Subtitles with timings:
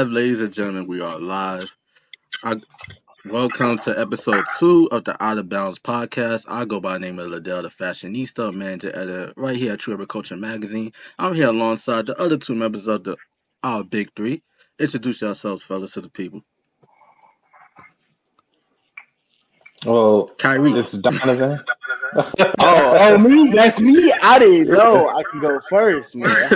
[0.00, 0.86] live, ladies and gentlemen.
[0.86, 1.76] We are live.
[2.42, 2.56] I,
[3.26, 6.46] welcome to episode two of the Out of Bounds podcast.
[6.48, 9.92] I go by the name of Liddell, the fashionista, manager editor, right here at True
[9.92, 10.92] Urban Culture Magazine.
[11.18, 13.18] I'm here alongside the other two members of the
[13.62, 14.42] our big three.
[14.78, 16.40] Introduce yourselves, fellas, to the people.
[19.84, 20.72] Well, Kyrie.
[20.72, 21.58] it's Donovan.
[22.16, 23.50] oh, oh, me?
[23.54, 24.12] That's me.
[24.22, 26.50] I didn't know I can go first, man.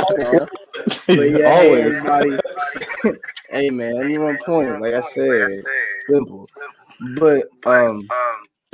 [1.09, 1.51] But yeah, Always.
[1.53, 2.39] hey, everybody.
[3.51, 4.81] hey, man, let me run point.
[4.81, 5.63] Like I said,
[6.11, 6.49] simple.
[7.19, 8.09] But um,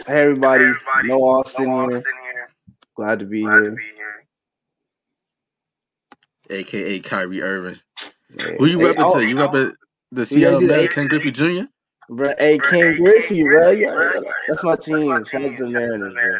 [0.06, 0.72] hey, everybody.
[1.04, 2.04] Noel sitting here.
[2.96, 3.78] Glad to be here.
[6.50, 7.80] aka Kyrie Irving.
[8.34, 8.56] Yeah.
[8.58, 9.14] Who you Hey, represent?
[9.14, 9.76] oh, You represent
[10.12, 10.76] the Yeah, Seattle do that.
[10.76, 11.62] Mariners, Ken Griffey Jr.
[12.08, 13.70] Bro, hey, Ken Griffey, bro.
[13.70, 15.24] Yeah, that's my team.
[15.24, 16.38] Shout out to Mariners, bro.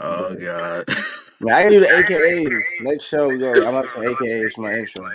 [0.00, 0.84] Oh God.
[1.40, 2.62] Man, I can do the AKAs.
[2.82, 3.52] Next show, we go.
[3.52, 5.06] I'm about some AKAs for my intro.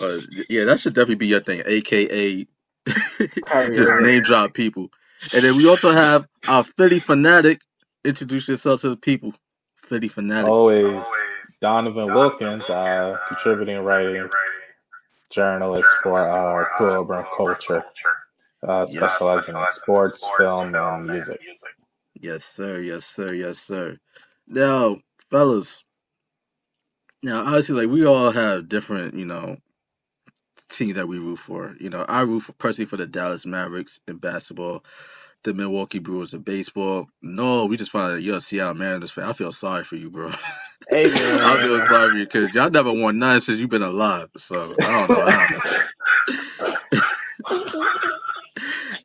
[0.00, 2.46] Uh, yeah, that should definitely be your thing, aka
[2.86, 4.90] just name drop people.
[5.32, 7.60] And then we also have our Philly fanatic.
[8.04, 9.32] Introduce yourself to the people.
[9.76, 10.50] Philly fanatic.
[10.50, 11.02] Always
[11.60, 14.28] Donovan Wilkins, uh, contributing writing
[15.30, 17.84] journalist for uh, True Urban Culture,
[18.66, 21.40] uh, specializing in sports, film, and music.
[22.24, 22.80] Yes, sir.
[22.80, 23.34] Yes, sir.
[23.34, 23.98] Yes, sir.
[24.46, 24.96] Now,
[25.30, 25.84] fellas.
[27.22, 29.58] Now, obviously, like we all have different, you know,
[30.70, 31.76] teams that we root for.
[31.78, 34.86] You know, I root for personally for the Dallas Mavericks in basketball,
[35.42, 37.08] the Milwaukee Brewers in baseball.
[37.20, 39.28] No, we just found out you're a Seattle Mariners fan.
[39.28, 40.30] I feel sorry for you, bro.
[40.88, 44.30] Hey, I feel sorry for you because y'all never won none since you've been alive.
[44.38, 45.24] So I don't know.
[45.26, 45.60] I don't know.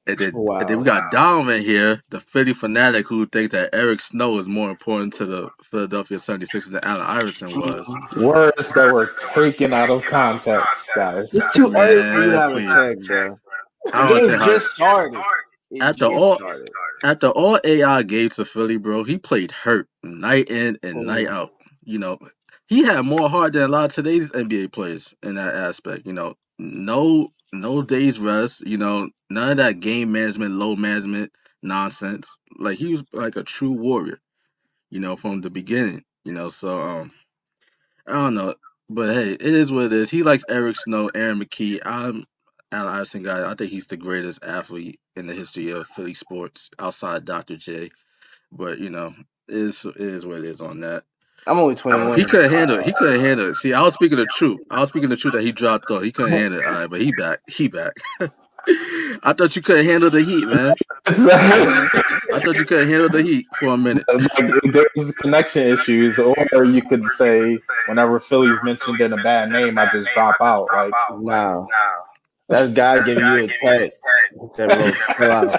[0.09, 4.01] And then, and then we got Donovan here, the Philly fanatic who thinks that Eric
[4.01, 7.87] Snow is more important to the Philadelphia 76ers than Allen Iverson was.
[8.17, 11.33] Words that were taken out of context, guys.
[11.33, 13.35] It's too early for you to have a Man, tag, bro.
[13.93, 15.19] I The don't game just started.
[15.71, 16.69] It After all- started.
[17.03, 21.31] after all AI gave to Philly, bro, he played hurt night in and night Mhm.
[21.31, 21.51] out.
[21.83, 22.17] You know,
[22.67, 26.05] he had more heart than a lot of today's NBA players in that aspect.
[26.07, 28.61] You know, no no days rest.
[28.65, 32.29] You know, none of that game management, load management nonsense.
[32.57, 34.19] Like he was like a true warrior.
[34.89, 36.03] You know, from the beginning.
[36.25, 37.11] You know, so um,
[38.05, 38.55] I don't know,
[38.89, 40.09] but hey, it is what it is.
[40.09, 41.79] He likes Eric Snow, Aaron McKie.
[41.85, 42.25] I'm
[42.71, 43.49] Allen Iverson guy.
[43.49, 47.55] I think he's the greatest athlete in the history of Philly sports outside Dr.
[47.55, 47.91] J.
[48.51, 49.13] But you know,
[49.47, 51.03] it is it is what it is on that.
[51.47, 52.17] I'm only 21.
[52.17, 52.85] He couldn't handle it.
[52.85, 53.55] He couldn't handle it.
[53.55, 54.59] See, I was speaking the truth.
[54.69, 56.03] I was speaking the truth that he dropped off.
[56.03, 56.65] He couldn't handle it.
[56.65, 57.39] All right, but he back.
[57.47, 57.93] He back.
[59.23, 60.73] I thought you couldn't handle the heat, man.
[61.07, 64.03] I thought you couldn't handle the heat for a minute.
[64.71, 66.35] There's connection issues, or
[66.65, 67.57] you could say
[67.87, 70.67] whenever Philly's mentioned in a bad name, I just drop out.
[70.73, 71.65] Like, Nah,
[72.49, 73.93] that's God giving you a pet.
[74.57, 75.53] That bro, chill out.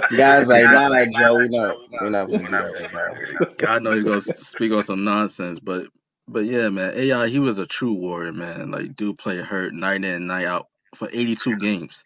[0.16, 3.12] Guys like, nah, Joe, we not, we not gonna do that right now.
[3.58, 5.88] God knows he's gonna speak on some nonsense, but
[6.28, 8.72] but yeah, man, AI he was a true warrior, man.
[8.72, 12.04] Like dude played hurt night in and night out for 82 games.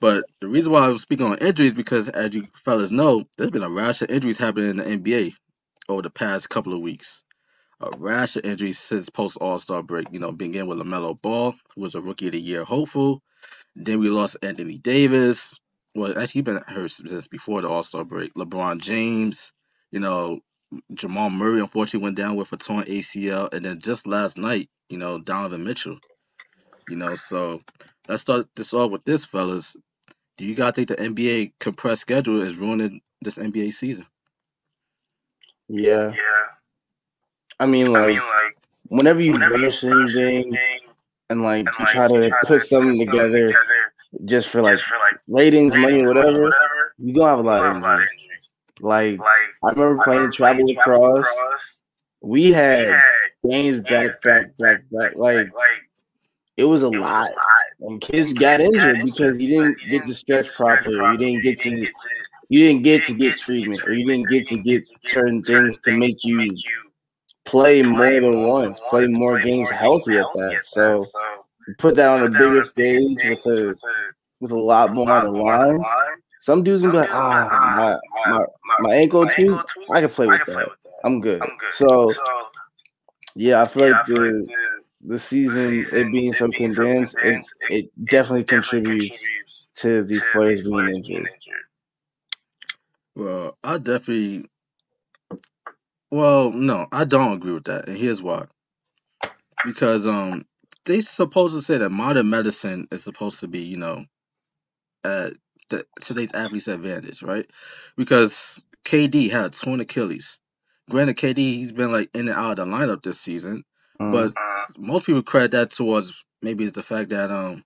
[0.00, 3.52] But the reason why I was speaking on injuries because as you fellas know, there's
[3.52, 5.34] been a rash of injuries happening in the NBA
[5.88, 7.22] over the past couple of weeks.
[7.80, 10.08] A rash of injuries since post All Star break.
[10.12, 13.22] You know, beginning with Lamelo Ball, who was a Rookie of the Year hopeful.
[13.74, 15.58] Then we lost Anthony Davis.
[15.94, 18.34] Well, actually, he's been hurt since before the All Star break.
[18.34, 19.52] LeBron James.
[19.90, 20.40] You know,
[20.94, 24.98] Jamal Murray unfortunately went down with a torn ACL, and then just last night, you
[24.98, 25.98] know, Donovan Mitchell.
[26.88, 27.60] You know, so
[28.08, 29.76] let's start this off with this, fellas.
[30.36, 34.06] Do you guys think the NBA compressed schedule is ruining this NBA season?
[35.68, 36.10] Yeah.
[36.10, 36.46] Yeah.
[37.60, 38.18] I mean, like,
[38.88, 40.56] whenever you rush anything
[41.32, 43.52] and like you try to put something together
[44.24, 44.78] just for like
[45.26, 46.52] ratings, money, whatever,
[46.98, 48.10] you gonna have a lot of injuries.
[48.80, 49.20] Like,
[49.64, 51.26] I remember playing travel across.
[52.20, 53.00] We had
[53.48, 55.16] games back, back, back, back.
[55.16, 55.50] Like,
[56.56, 57.30] it was a lot.
[57.80, 61.60] And kids got injured because you didn't get to stretch properly, or you didn't get
[61.60, 61.86] to
[62.48, 65.96] you didn't get to get treatment, or you didn't get to get certain things to
[65.96, 66.54] make you
[67.52, 70.64] play more than once, play more games healthy at that.
[70.64, 71.06] So
[71.68, 73.76] you put that on a bigger stage with a
[74.40, 75.78] with a lot more on the line.
[76.40, 78.44] Some dudes gonna be like, ah, my my,
[78.80, 79.60] my ankle too.
[79.92, 80.70] I can play with that.
[81.04, 81.42] I'm good.
[81.72, 82.12] So
[83.36, 84.48] yeah, I feel like the
[85.04, 91.28] the season it being so condensed, it it definitely contributes to these players being injured.
[93.14, 94.48] Well, I definitely.
[96.12, 98.46] Well, no, I don't agree with that, and here's why.
[99.64, 100.46] Because um,
[100.86, 104.06] they supposed to say that modern medicine is supposed to be, you know,
[105.04, 105.34] at
[105.70, 107.46] the, today's athlete's advantage, right?
[107.96, 110.38] Because KD had torn Achilles.
[110.90, 113.64] Granted, KD he's been like in and out of the lineup this season,
[114.00, 114.12] Mm.
[114.12, 114.34] but
[114.76, 117.64] most people credit that towards maybe it's the fact that um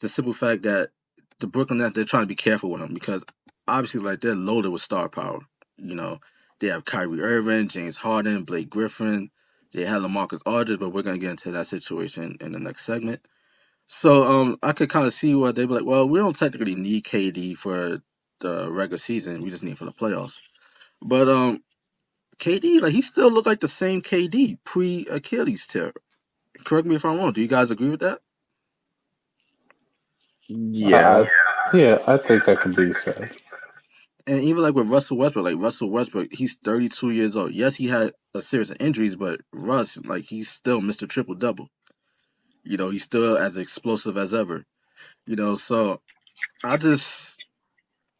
[0.00, 0.90] the simple fact that
[1.40, 3.24] the Brooklyn Nets they're trying to be careful with him because
[3.68, 5.40] obviously like they're loaded with star power.
[5.78, 6.20] You know,
[6.60, 9.30] they have Kyrie Irving, James Harden, Blake Griffin,
[9.74, 13.20] they have LaMarcus Aldridge, but we're gonna get into that situation in the next segment.
[13.88, 16.76] So um I could kind of see where they'd be like, well, we don't technically
[16.76, 18.02] need KD for
[18.40, 20.40] the regular season, we just need it for the playoffs.
[21.02, 21.62] But um
[22.38, 25.92] KD, like he still looked like the same KD pre Achilles tear.
[26.64, 27.32] Correct me if I'm wrong.
[27.32, 28.20] Do you guys agree with that?
[30.48, 31.08] yeah.
[31.08, 31.26] Uh,
[31.74, 33.32] yeah, I think that can be said.
[34.30, 37.52] And even like with Russell Westbrook, like Russell Westbrook, he's 32 years old.
[37.52, 41.08] Yes, he had a series of injuries, but Russ, like he's still Mr.
[41.08, 41.68] Triple Double.
[42.62, 44.64] You know, he's still as explosive as ever.
[45.26, 46.00] You know, so
[46.62, 47.44] I just,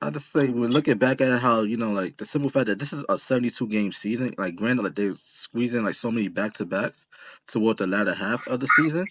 [0.02, 2.80] I just say we're looking back at how you know, like the simple fact that
[2.80, 4.34] this is a 72 game season.
[4.36, 7.06] Like, granted, like they squeezed in like so many back to backs
[7.46, 9.06] toward the latter half of the season,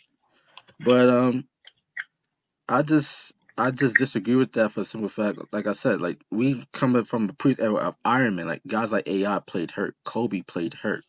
[0.81, 1.47] but um,
[2.67, 6.21] I just I just disagree with that for a simple fact, like I said, like
[6.31, 9.95] we coming from a pre era of Iron Man, like guys like AI played hurt,
[10.05, 11.05] Kobe played hurt,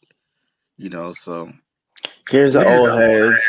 [0.78, 1.12] you know.
[1.12, 1.52] So
[2.30, 3.40] Here's the old heads.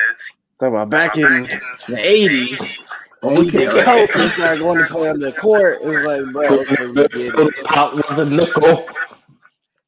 [0.60, 1.44] Talk about back in
[1.90, 2.80] the eighties.
[3.24, 6.04] Oh, when we did coke and started going to play on the court, it was
[6.04, 8.88] like, bro, okay, So the pop was a nickel.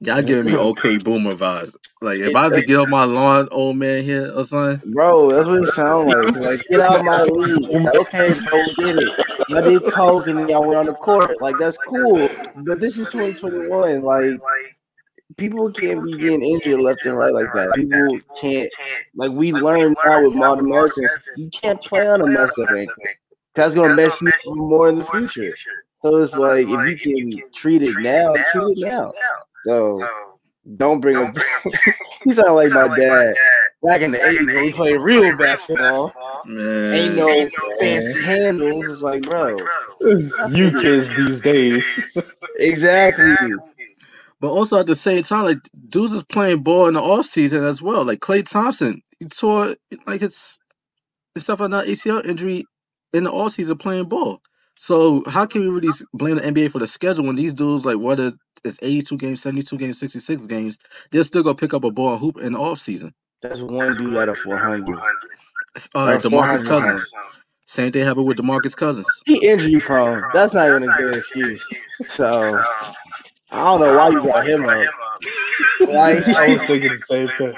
[0.04, 1.76] Y'all giving me okay boomer vibes.
[2.02, 5.32] Like if I had to get on my lawn, old man here or something, Bro,
[5.32, 6.36] that's what it sounds like.
[6.36, 7.88] Like, get out of my league.
[7.96, 9.26] Okay, bro, we get it.
[9.54, 11.42] I did coke and y'all went on the court.
[11.42, 12.30] Like, that's cool.
[12.58, 14.02] But this is 2021.
[14.02, 14.40] Like,
[15.38, 17.74] people can't be getting injured left and right like that.
[17.76, 18.72] People can't,
[19.16, 21.08] like, we learned now with modern medicine,
[21.38, 23.04] you can't play on a mess up ankle.
[23.56, 25.56] That's going to mess you up more in the future.
[26.02, 29.14] So it's like, if you can treat it now, treat it now.
[29.66, 30.08] So
[30.76, 31.36] don't bring up.
[32.24, 33.36] he sound like my dad.
[33.82, 36.14] Back in the 80s when we played real basketball,
[36.46, 37.50] man, ain't no
[37.80, 38.88] fancy handles.
[38.88, 39.58] It's like, bro,
[40.50, 42.18] You kids these days.
[42.56, 43.36] exactly.
[44.40, 45.58] But also at the same time, like
[45.90, 48.06] dudes is playing ball in the off season as well.
[48.06, 49.76] Like Klay Thompson, he tore
[50.06, 50.60] like his
[51.34, 52.66] his stuff on that ACL injury
[53.14, 54.42] in the off season playing ball.
[54.76, 57.86] So how can we really s- blame the NBA for the schedule when these dudes
[57.86, 58.34] like whether
[58.64, 60.78] it's 82 games, 72 games, 66 games,
[61.12, 63.14] they're still gonna pick up a ball and hoop in the off season.
[63.42, 64.90] That's one dude out of 400.
[64.90, 65.14] All right,
[65.96, 66.68] uh, Or Demarcus 400.
[66.68, 67.14] Cousins.
[67.66, 69.08] Same thing happened with Demarcus Cousins.
[69.26, 70.24] He injury prone.
[70.34, 71.66] That's not even a good excuse.
[72.10, 72.64] So
[73.52, 74.86] I don't know why you brought him up.
[75.82, 77.54] Like, I was thinking the same thing.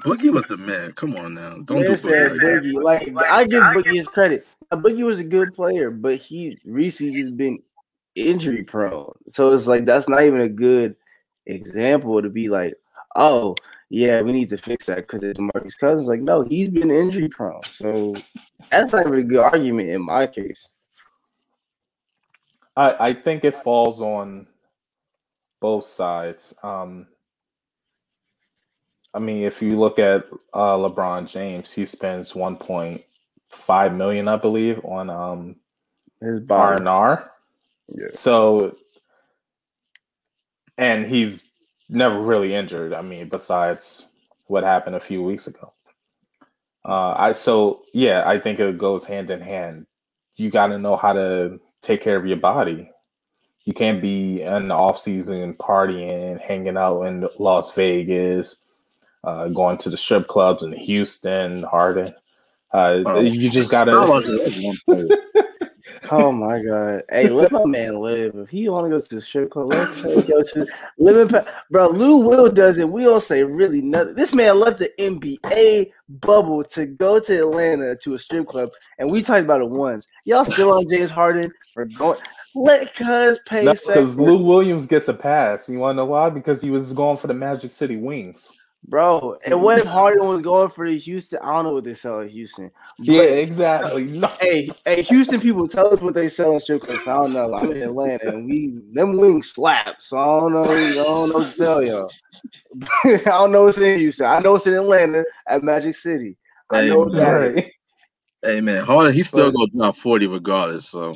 [0.00, 0.92] Boogie was the man.
[0.92, 2.74] Come on now, don't do Man said Boogie.
[2.74, 3.08] Like that.
[3.08, 3.14] Boogie.
[3.14, 4.46] Like I give Boogie his credit.
[4.72, 7.60] Boogie was a good player, but he recently just been
[8.14, 9.12] injury prone.
[9.28, 10.96] So it's like that's not even a good
[11.46, 12.74] example to be like,
[13.16, 13.54] oh
[13.90, 16.08] yeah, we need to fix that because of Demarcus Cousins.
[16.08, 17.62] Like, no, he's been injury prone.
[17.70, 18.14] So
[18.70, 20.68] that's not even a good argument in my case.
[22.76, 24.48] I, I think it falls on
[25.60, 26.54] both sides.
[26.62, 27.06] Um,
[29.12, 32.34] I mean, if you look at uh, LeBron James, he spends
[33.54, 35.56] 1.5 million, I believe, on um,
[36.20, 37.30] His R and R.
[37.88, 38.08] Yeah.
[38.12, 38.76] So,
[40.78, 41.44] and he's
[41.88, 42.92] never really injured.
[42.92, 44.08] I mean, besides
[44.46, 45.72] what happened a few weeks ago.
[46.84, 49.86] Uh, I so yeah, I think it goes hand in hand.
[50.36, 52.90] You got to know how to take care of your body.
[53.64, 58.56] You can't be in the off season partying, hanging out in Las Vegas,
[59.22, 62.14] uh, going to the strip clubs in Houston, Harden.
[62.74, 63.92] Uh, Oh, you just gotta.
[63.92, 65.08] Wars is one player.
[66.10, 67.02] Oh my god!
[67.10, 68.34] Hey, let my man live.
[68.36, 70.66] If he want to go to the strip club, let him go to
[70.98, 72.88] live in pa- Bro, Lou Will does it.
[72.90, 74.14] We don't say really nothing.
[74.14, 79.10] This man left the NBA bubble to go to Atlanta to a strip club, and
[79.10, 80.06] we talked about it once.
[80.24, 82.18] Y'all still on James Harden for going?
[82.54, 85.68] Let Cuz pay No, sex because for- Lou Williams gets a pass.
[85.68, 86.28] You want to know why?
[86.30, 88.52] Because he was going for the Magic City Wings.
[88.86, 89.36] Bro.
[89.46, 91.38] And what if Harden was going for the Houston?
[91.42, 92.70] I don't know what they sell in Houston.
[92.98, 94.04] Yeah, exactly.
[94.04, 94.28] No.
[94.40, 97.00] Hey, hey, Houston people, tell us what they sell in strip clubs.
[97.06, 97.54] I don't know.
[97.54, 100.00] I'm in Atlanta, and we them wings slap.
[100.00, 100.64] So I don't know.
[100.64, 102.10] I don't know what to tell y'all.
[103.04, 104.26] I don't know what's in Houston.
[104.26, 106.36] I know it's in Atlanta at Magic City.
[106.70, 107.54] I Hey, know what that is.
[107.54, 107.70] Right.
[108.42, 110.86] Hey man, Harden, he's still But- gonna drop 40 regardless.
[110.88, 111.12] So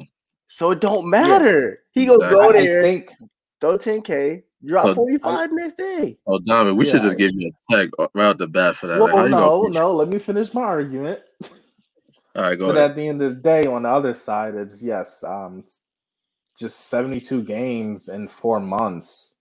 [0.47, 1.81] So it don't matter.
[1.93, 2.39] He gonna Exactly.
[2.41, 2.83] go I there.
[2.83, 3.13] think
[3.61, 6.19] throw 10K, drop 45 next day.
[6.27, 6.93] Oh, Donovan, we Yeah.
[6.93, 8.99] should just give you a tag right off the bat for that.
[9.01, 9.93] Well, you no, gonna- no.
[9.95, 11.21] Let me finish my argument.
[12.37, 12.91] All right, go but ahead.
[12.91, 15.65] at the end of the day, on the other side, it's yes, um,
[16.59, 19.35] just seventy-two games in four months.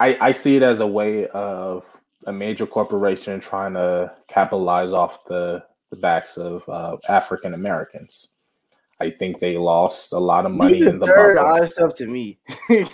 [0.00, 1.84] I I see it as a way of
[2.26, 8.30] a major corporation trying to capitalize off the the backs of uh, African Americans.
[9.00, 11.62] I think they lost a lot of money Leave in the the third bubble.
[11.64, 12.38] eye stuff to me.
[12.68, 12.92] He's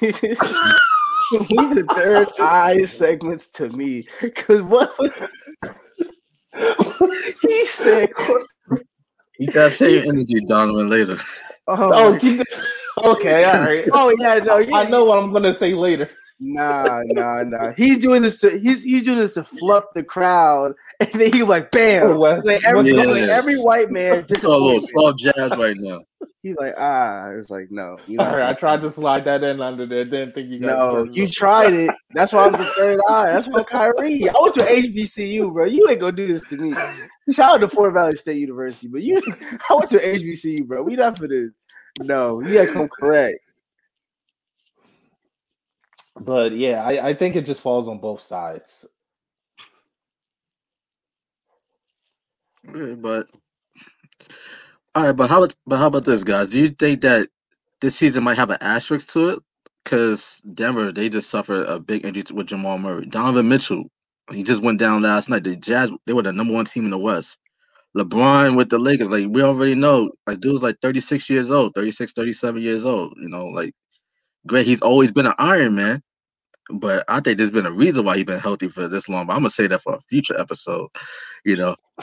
[1.74, 4.06] the third eye segments to me.
[4.34, 4.92] Cause what
[7.42, 8.10] he said
[9.38, 11.16] Keep that same energy, Donovan, later.
[11.66, 12.60] oh, Oh, my- keep this.
[13.04, 13.88] Okay, all right.
[13.92, 14.76] oh yeah, no, yeah.
[14.76, 16.08] I know what I'm gonna say later.
[16.40, 17.72] Nah, nah, nah.
[17.72, 21.42] He's doing this to he's he's doing this to fluff the crowd, and then he
[21.42, 22.18] like bam.
[22.18, 23.04] Wes- Like every, Yeah.
[23.04, 26.00] like every white man Just a little soft jazz right now.
[26.42, 27.96] He's like, ah, it's like no.
[28.06, 30.04] you're All right, I tried to slide that in under there.
[30.04, 30.72] Didn't think you guys.
[30.76, 31.32] No, you it.
[31.32, 31.90] tried it.
[32.10, 33.32] That's why I'm the third eye.
[33.32, 34.28] That's why I'm Kyrie.
[34.28, 35.64] I went to HBCU, bro.
[35.64, 36.74] You ain't gonna do this to me.
[37.30, 39.22] Shout out to Fort Valley State University, but you,
[39.70, 40.82] I went to HBCU, bro.
[40.82, 41.48] We not for this.
[42.00, 43.38] No, you gotta come correct.
[46.20, 48.86] But yeah, I, I think it just falls on both sides.
[52.68, 53.28] Okay, but
[54.94, 56.48] all right, but how about but how about this, guys?
[56.48, 57.28] Do you think that
[57.80, 59.40] this season might have an asterisk to it?
[59.84, 63.06] Because Denver, they just suffered a big injury with Jamal Murray.
[63.06, 63.84] Donovan Mitchell,
[64.32, 65.44] he just went down last night.
[65.44, 67.38] The Jazz, they were the number one team in the West.
[67.96, 72.12] LeBron with the Lakers, like we already know, like dude's like 36 years old, 36,
[72.14, 73.14] 37 years old.
[73.20, 73.74] You know, like
[74.46, 74.66] great.
[74.66, 76.02] He's always been an Iron Man,
[76.70, 79.26] but I think there's been a reason why he's been healthy for this long.
[79.26, 80.88] But I'm gonna say that for a future episode.
[81.44, 81.76] You know,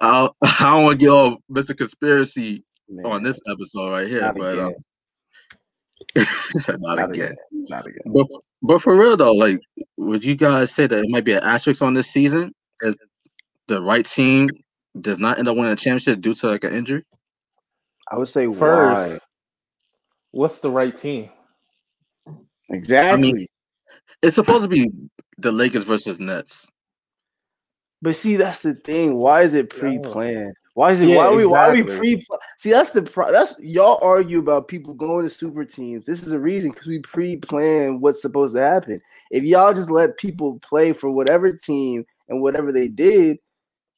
[0.00, 1.76] I I don't want to get all Mr.
[1.76, 4.74] Conspiracy Man, on this episode right here, not but again.
[6.16, 6.24] um,
[6.80, 7.24] not, not again.
[7.26, 7.36] again.
[7.68, 8.12] Not again.
[8.12, 8.26] But
[8.62, 9.60] but for real though, like,
[9.96, 12.52] would you guys say that it might be an asterisk on this season
[12.82, 12.94] if
[13.66, 14.48] the right team
[15.00, 17.04] does not end up winning a championship due to like an injury?
[18.10, 19.18] I would say First, why
[20.30, 21.30] what's the right team?
[22.70, 23.48] exactly.
[24.22, 24.90] It's supposed to be
[25.38, 26.66] the Lakers versus Nets.
[28.02, 29.16] But see, that's the thing.
[29.16, 30.54] Why is it pre-planned?
[30.74, 31.08] Why is it?
[31.08, 31.46] Yeah, why are we?
[31.46, 32.16] Why are we exactly.
[32.16, 32.26] pre?
[32.58, 36.06] See, that's the pro- that's y'all argue about people going to super teams.
[36.06, 39.00] This is a reason because we pre-plan what's supposed to happen.
[39.32, 43.38] If y'all just let people play for whatever team and whatever they did,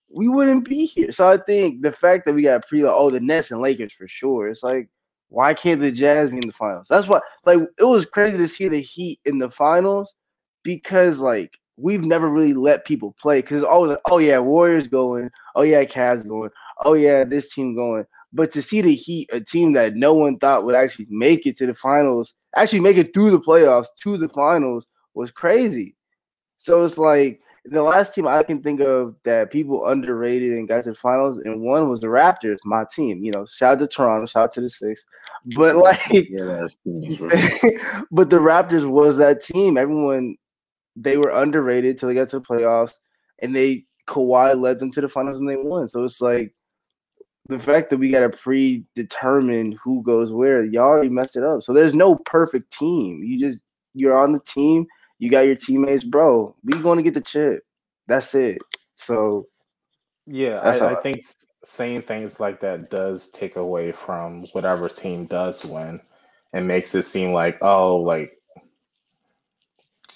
[0.08, 1.12] we wouldn't be here.
[1.12, 3.92] So I think the fact that we got pre, like, oh, the Nets and Lakers
[3.92, 4.48] for sure.
[4.48, 4.88] It's like,
[5.30, 6.88] why can't the Jazz be in the finals?
[6.88, 7.20] That's why.
[7.46, 10.14] Like, it was crazy to see the Heat in the finals
[10.62, 15.30] because like we've never really let people play because always like, oh yeah, Warriors going,
[15.56, 16.50] oh yeah, Cavs going,
[16.84, 18.04] oh yeah, this team going.
[18.32, 21.56] But to see the Heat, a team that no one thought would actually make it
[21.58, 25.96] to the finals, actually make it through the playoffs to the finals was crazy.
[26.56, 30.84] So it's like the last team I can think of that people underrated and got
[30.84, 33.22] to the finals, and one was the Raptors, my team.
[33.22, 35.04] You know, shout out to Toronto, shout out to the Six.
[35.54, 36.78] But like Yeah, that's
[38.10, 39.76] but the Raptors was that team.
[39.76, 40.36] Everyone
[40.96, 42.94] they were underrated till they got to the playoffs,
[43.40, 45.86] and they Kawhi led them to the finals and they won.
[45.88, 46.52] So it's like
[47.48, 50.64] the fact that we got to predetermine who goes where.
[50.64, 51.62] Y'all already messed it up.
[51.62, 53.22] So there's no perfect team.
[53.22, 53.64] You just
[53.94, 54.86] you're on the team.
[55.20, 56.56] You got your teammates, bro.
[56.64, 57.62] We going to get the chip.
[58.08, 58.58] That's it.
[58.96, 59.46] So
[60.26, 61.22] Yeah, I, I think
[61.64, 66.00] saying things like that does take away from whatever team does win
[66.52, 68.36] and makes it seem like, oh, like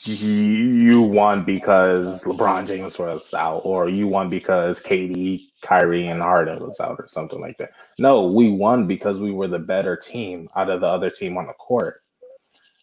[0.06, 6.20] you, you won because LeBron James was out, or you won because KD, Kyrie, and
[6.20, 7.70] Harden was out, or something like that.
[7.98, 11.46] No, we won because we were the better team out of the other team on
[11.46, 12.03] the court.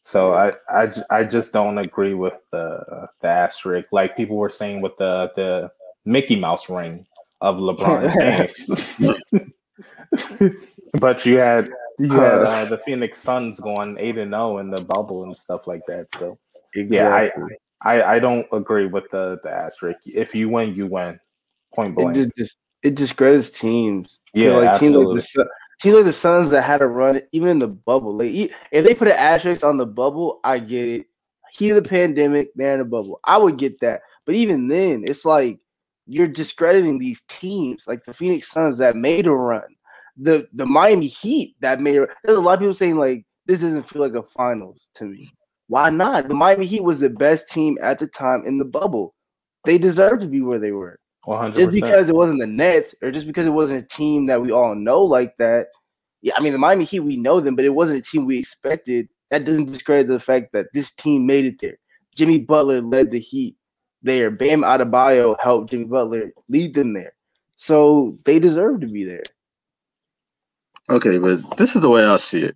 [0.03, 4.81] So I, I, I just don't agree with the the asterisk, like people were saying
[4.81, 5.71] with the the
[6.05, 7.05] Mickey Mouse ring
[7.39, 8.13] of LeBron
[8.99, 10.53] James.
[10.99, 14.83] but you had you had uh, the Phoenix Suns going eight and zero in the
[14.85, 16.07] bubble and stuff like that.
[16.15, 16.37] So
[16.75, 17.31] yeah, I,
[17.81, 19.99] I I don't agree with the the asterisk.
[20.05, 21.19] If you win, you win.
[21.73, 22.15] Point it blank.
[22.15, 24.19] just, just it discredits teams.
[24.33, 25.15] Yeah, like teams like absolutely.
[25.15, 25.49] the
[25.81, 28.15] teams like the Suns that had a run even in the bubble.
[28.17, 28.31] Like
[28.71, 31.07] if they put an asterisk on the bubble, I get it.
[31.53, 33.19] Heat of the pandemic, they're in the bubble.
[33.25, 34.01] I would get that.
[34.25, 35.59] But even then, it's like
[36.07, 39.63] you're discrediting these teams, like the Phoenix Suns that made a run,
[40.15, 41.97] the the Miami Heat that made.
[41.97, 45.05] A, there's a lot of people saying like this doesn't feel like a finals to
[45.05, 45.29] me.
[45.67, 46.29] Why not?
[46.29, 49.13] The Miami Heat was the best team at the time in the bubble.
[49.65, 51.83] They deserve to be where they were One hundred just percent.
[51.83, 54.75] because it wasn't the Nets or just because it wasn't a team that we all
[54.75, 55.67] know like that,
[56.21, 58.39] Yeah, I mean the Miami Heat, we know them, but it wasn't a team we
[58.39, 59.07] expected.
[59.29, 61.77] That doesn't discredit the fact that this team made it there.
[62.15, 63.55] Jimmy Butler led the Heat
[64.01, 64.31] there.
[64.31, 67.13] Bam Adebayo helped Jimmy Butler lead them there.
[67.55, 69.23] So they deserve to be there.
[70.89, 72.55] Okay, but this is the way I see it.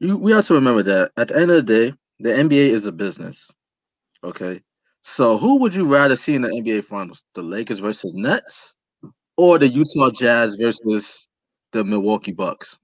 [0.00, 2.86] You, we have to remember that at the end of the day, the NBA is
[2.86, 3.50] a business.
[4.24, 4.60] Okay.
[5.02, 7.22] So who would you rather see in the NBA finals?
[7.34, 8.74] The Lakers versus Nets
[9.36, 11.28] or the Utah Jazz versus
[11.72, 12.78] the Milwaukee Bucks?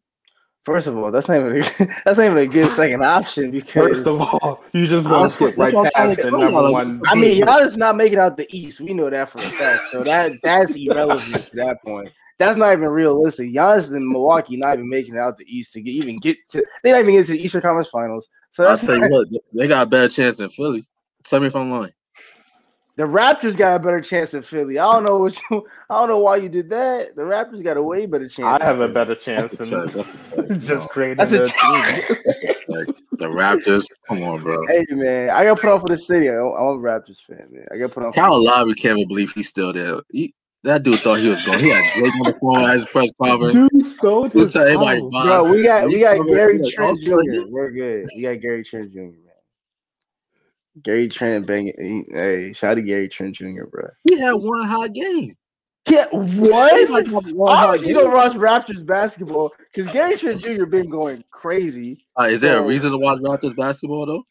[0.63, 1.61] First of all, that's not even a,
[2.05, 5.57] that's not even a good second option because First of all, you just gonna skip
[5.57, 7.01] right past the number one.
[7.07, 8.81] I mean, y'all is not making out the East.
[8.81, 9.87] We know that for a fact.
[9.87, 12.11] So that that's irrelevant to that point.
[12.37, 13.53] That's not even realistic.
[13.55, 16.65] Giannis in Milwaukee not even making it out the East to get, even get to.
[16.83, 18.29] They not even get to the Eastern Conference Finals.
[18.51, 20.87] So I'll that's tell you what, they got a better chance than Philly.
[21.25, 21.93] Tell me if I'm lying.
[22.99, 24.76] The Raptors got a better chance than Philly.
[24.76, 27.14] I don't know what you, I don't know why you did that.
[27.14, 28.61] The Raptors got a way better chance.
[28.61, 30.87] I have a better chance That's than check, that's a check, just no.
[30.88, 32.95] creating That's a a team.
[33.12, 34.67] The Raptors, come on, bro.
[34.67, 36.28] Hey man, I got put on for the city.
[36.28, 37.67] I'm, I'm a Raptors fan, man.
[37.73, 38.12] I got put on.
[38.12, 38.57] For Kyle the city.
[38.59, 40.00] Lowry can't even believe he's still there.
[40.11, 41.61] He, that dude thought he was going.
[41.61, 43.55] He had Drake on the phone at his press conference.
[43.55, 47.49] Dude, so Who tell everybody, Bro, we got we got Gary Trent "Oh, Jr.
[47.49, 48.09] We're good.
[48.17, 49.27] We got Gary Trent Jr.
[50.78, 50.82] Man.
[50.85, 51.75] Gary Trent banging.
[51.78, 53.64] he- Hey, shout out to Gary Trent Jr.
[53.70, 53.88] Bro.
[54.08, 55.37] He had one hot game.
[55.88, 56.73] Yeah, what?
[56.73, 60.66] Everybody had hot Obviously, you don't watch Raptors basketball because Gary Trent Jr.
[60.66, 62.04] been going crazy.
[62.18, 64.23] Uh, is there a reason to watch Raptors basketball though?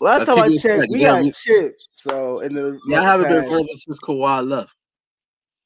[0.00, 1.88] Last Let's time I checked, we Yeah, got we- chipped.
[1.92, 4.74] So in the Yeah, I haven't been past- relevant since Kawhi left.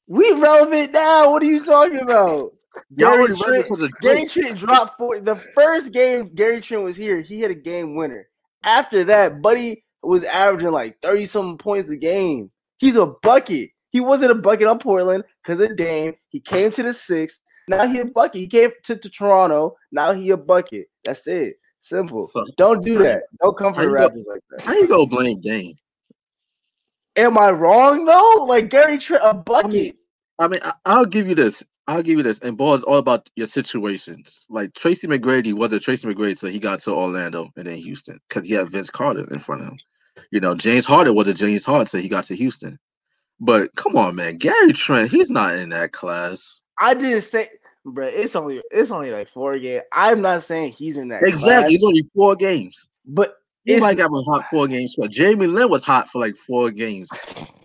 [0.07, 1.31] We relevant now.
[1.31, 2.51] What are you talking about?
[2.97, 5.21] Y'all Gary Trent, Gary Trent dropped four.
[5.21, 8.27] The first game Gary Trent was here, he hit a game winner.
[8.63, 12.51] After that, Buddy was averaging like 30 something points a game.
[12.77, 13.69] He's a bucket.
[13.89, 16.13] He wasn't a bucket on Portland because of Dame.
[16.29, 17.39] He came to the six.
[17.67, 18.41] Now he a bucket.
[18.41, 19.75] He came to, to Toronto.
[19.91, 20.87] Now he a bucket.
[21.03, 21.55] That's it.
[21.79, 22.29] Simple.
[22.33, 23.23] So- Don't do that.
[23.41, 24.61] Don't come for the go- Raptors like that.
[24.61, 25.75] How you go blame Dame?
[27.15, 28.45] Am I wrong though?
[28.47, 29.95] Like Gary Trent, a bucket.
[30.37, 31.63] I mean, I, I'll give you this.
[31.87, 32.39] I'll give you this.
[32.39, 34.47] And ball is all about your situations.
[34.49, 38.45] Like Tracy McGrady wasn't Tracy McGrady, so he got to Orlando and then Houston because
[38.47, 39.77] he had Vince Carter in front of him.
[40.31, 42.79] You know, James Harden was a James Harden, so he got to Houston.
[43.39, 46.61] But come on, man, Gary Trent, he's not in that class.
[46.79, 47.47] I didn't say,
[47.85, 48.05] bro.
[48.07, 49.83] It's only it's only like four games.
[49.91, 51.41] I'm not saying he's in that Exactly.
[51.49, 52.87] class, It's only four games.
[53.05, 54.95] but He might got a hot four games.
[54.97, 57.09] But Jeremy Lin was hot for like four games.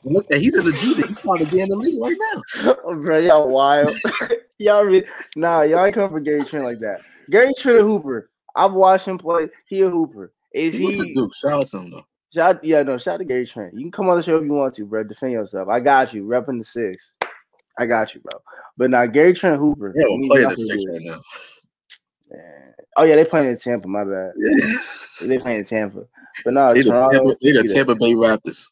[0.05, 1.07] And look, at he's in the G League.
[1.07, 2.17] He's trying to be in the league right
[2.65, 2.75] now.
[2.95, 3.95] bro, y'all wild.
[4.59, 5.05] y'all really,
[5.37, 7.01] nah, y'all ain't come for Gary Trent like that.
[7.31, 8.31] Gary Trent a hooper.
[8.57, 9.49] I've watched him play.
[9.67, 10.33] He a hooper.
[10.53, 11.15] Is He, he?
[11.15, 11.33] Duke.
[11.37, 12.07] Shout out to him though.
[12.33, 12.97] Shout, yeah, no.
[12.97, 13.75] Shout out to Gary Trent.
[13.75, 15.03] You can come on the show if you want to, bro.
[15.03, 15.69] Defend yourself.
[15.69, 16.25] I got you.
[16.25, 17.17] Repping the six.
[17.79, 18.41] I got you, bro.
[18.77, 19.93] But now Gary Trent Hooper.
[19.97, 21.21] Yeah, we we're playing the six right now.
[22.31, 22.75] Man.
[22.97, 23.89] Oh yeah, they playing in Tampa.
[23.89, 24.33] My bad.
[24.37, 24.79] Yeah.
[25.27, 26.05] They playing in Tampa.
[26.45, 27.19] But no, They the Toronto.
[27.19, 27.75] Tampa, they the beat it.
[27.75, 28.67] Tampa Bay Raptors.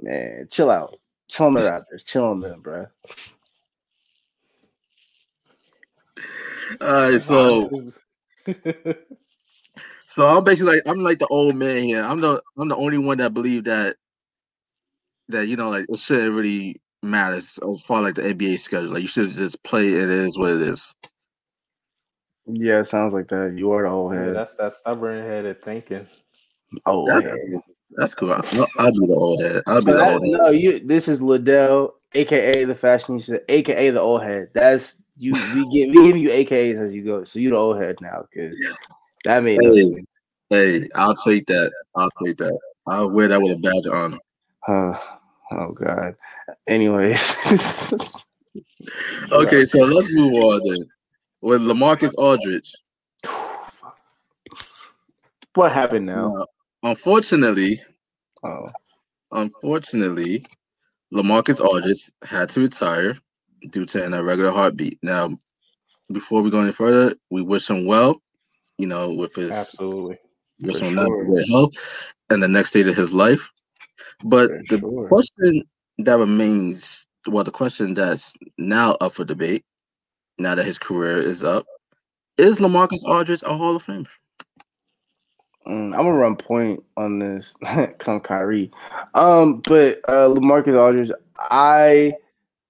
[0.00, 0.98] Man, chill out.
[1.28, 2.04] Chill on the Raptors.
[2.04, 2.86] Chill on them, bro.
[6.80, 7.70] All right, so
[10.14, 12.00] so I'm basically like I'm like the old man here.
[12.02, 13.96] I'm the I'm the only one that believe that
[15.28, 18.92] that you know like it shouldn't really matter as as far like the NBA schedule.
[18.92, 19.88] Like you should just play.
[19.88, 20.94] It is what it is.
[22.46, 23.54] Yeah, it sounds like that.
[23.58, 24.36] You are the old Yeah, head.
[24.36, 26.06] that's that stubborn headed thinking.
[26.86, 27.38] Oh, That's, head.
[27.96, 28.32] that's cool.
[28.32, 29.62] I'll, I'll be the old head.
[29.66, 30.40] I'll be So the old head.
[30.42, 30.78] no, you.
[30.78, 34.50] This is Liddell, aka the fashionista, aka the old head.
[34.54, 35.32] That's you.
[35.32, 37.24] We give we give you AKAs as you go.
[37.24, 38.60] So you the old head now because
[39.24, 40.04] that made no Hey.
[40.50, 41.72] Hey, I'll take that.
[41.94, 42.58] I'll take that.
[42.86, 44.18] I'll wear that with a badge of honor.
[44.68, 44.98] Uh,
[45.52, 46.14] oh God.
[46.66, 48.00] Anyways.
[49.32, 50.86] Okay, so let's move on then.
[51.40, 52.70] With Lamarcus Aldridge.
[55.54, 56.28] what happened now?
[56.28, 56.46] Now,
[56.82, 57.80] unfortunately,
[58.44, 58.68] Oh,
[59.32, 60.44] unfortunately,
[61.12, 63.16] Lamarcus Aldridge had to retire
[63.70, 64.98] due to an irregular heartbeat.
[65.02, 65.38] Now,
[66.12, 68.20] before we go any further, we wish him well,
[68.78, 70.18] you know, with his Absolutely.
[70.62, 71.24] sure.
[71.26, 71.74] great
[72.30, 73.50] and the next stage of his life.
[74.24, 75.08] But for the sure.
[75.08, 75.62] question
[75.98, 79.64] that remains, well, the question that's now up for debate,
[80.38, 81.66] now that his career is up,
[82.36, 84.06] is Lamarcus Aldridge a Hall of Famer?
[85.66, 87.56] Mm, I'm gonna run point on this.
[87.98, 88.70] Come Kyrie.
[89.14, 92.12] Um, but uh Lamarcus Aldridge, I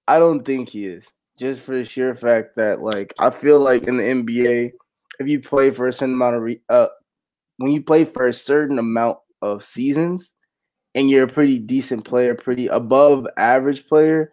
[0.07, 1.09] I don't think he is.
[1.37, 4.71] Just for the sheer fact that like I feel like in the NBA,
[5.19, 6.87] if you play for a certain amount of re- uh
[7.57, 10.33] when you play for a certain amount of seasons
[10.93, 14.31] and you're a pretty decent player, pretty above average player,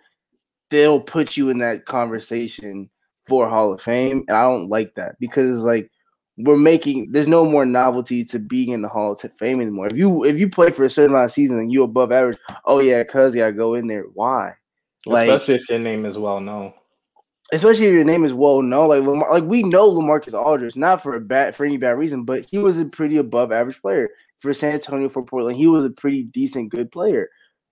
[0.71, 2.89] they'll put you in that conversation
[3.27, 5.91] for Hall of Fame, and I don't like that because like
[6.39, 9.87] we're making there's no more novelty to being in the Hall of Fame anymore.
[9.87, 12.39] If you if you play for a certain amount of seasons and you above average,
[12.65, 14.05] oh yeah, cuz yeah, go in there.
[14.15, 14.55] Why?
[15.05, 16.73] Like, especially if your name is well known.
[17.53, 21.03] Especially if your name is well known, like Lamar, like we know Lamarcus Aldridge, not
[21.03, 24.09] for a bad for any bad reason, but he was a pretty above average player
[24.39, 25.59] for San Antonio for Portland.
[25.59, 27.29] He was a pretty decent good player,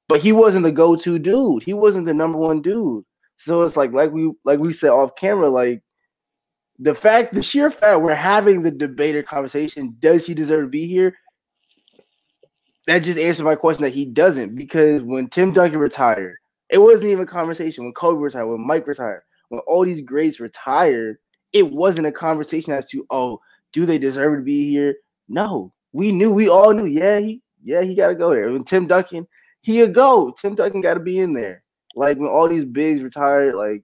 [0.07, 1.63] but he wasn't the go to dude.
[1.63, 3.05] He wasn't the number one dude.
[3.39, 5.83] So it's like like we like we said off camera, like
[6.79, 10.69] the fact, the sheer fact we're having the debate or conversation, does he deserve to
[10.69, 11.17] be here?
[12.87, 16.37] That just answers my question that he doesn't, because when Tim Duncan retired,
[16.71, 17.85] it wasn't even a conversation.
[17.85, 21.19] When Kobe retired, when Mike retired, when all these greats retired,
[21.53, 23.41] it wasn't a conversation as to, oh,
[23.73, 24.97] do they deserve to be here?
[25.29, 28.51] No, we knew, we all knew, yeah, he, yeah, he got to go there.
[28.51, 29.27] When Tim Duncan,
[29.63, 30.33] he a go.
[30.41, 31.63] Tim Duncan got to be in there.
[31.95, 33.83] Like when all these bigs retired, like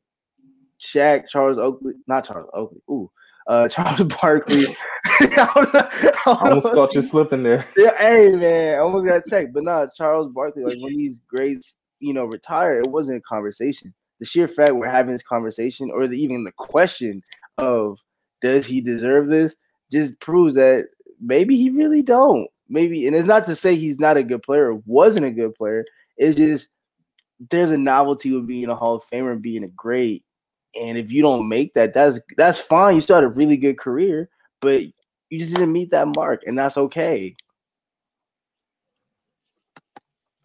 [0.81, 3.11] Shaq, Charles Oakley, not Charles Oakley, ooh,
[3.49, 4.67] uh, Charles Barkley.
[5.05, 7.67] I almost caught you slipping there.
[7.77, 10.65] Yeah, hey man, I almost got checked, but not Charles Barkley.
[10.65, 13.93] Like when these greats, you know, retire, it wasn't a conversation.
[14.21, 17.23] The sheer fact we're having this conversation, or the, even the question
[17.59, 18.01] of
[18.43, 19.57] does he deserve this,
[19.91, 20.87] just proves that
[21.21, 22.49] maybe he really don't.
[22.69, 25.85] Maybe, and it's not to say he's not a good player, wasn't a good player.
[26.17, 26.71] It's just
[27.51, 30.25] there's a novelty with being a Hall of Famer and being a great
[30.77, 32.95] and if you don't make that, that's that's fine.
[32.95, 34.29] You start a really good career,
[34.61, 34.83] but
[35.31, 37.37] you just didn't meet that mark, and that's okay.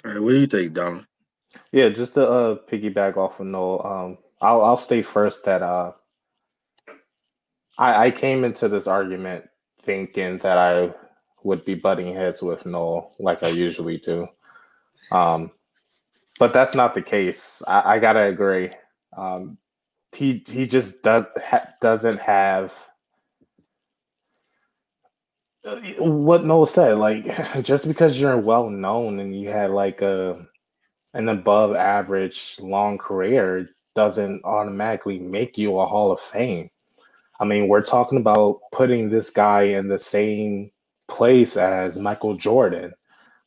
[0.04, 1.06] All right, what do you think, Dom?
[1.72, 5.94] Yeah, just to uh, piggyback off of Noel, um, I'll I'll state first that uh,
[7.78, 9.46] I I came into this argument
[9.84, 10.94] thinking that I
[11.44, 14.28] would be butting heads with Noel like I usually do,
[15.12, 15.52] um,
[16.40, 17.62] but that's not the case.
[17.68, 18.72] I, I gotta agree.
[19.16, 19.58] Um,
[20.16, 22.74] he he just does ha, doesn't have
[25.66, 26.98] uh, what Noel said.
[26.98, 27.26] Like
[27.64, 30.46] just because you're well known and you had like a
[31.14, 36.70] an above average long career doesn't automatically make you a Hall of Fame.
[37.40, 40.72] I mean, we're talking about putting this guy in the same
[41.08, 42.94] place as Michael Jordan,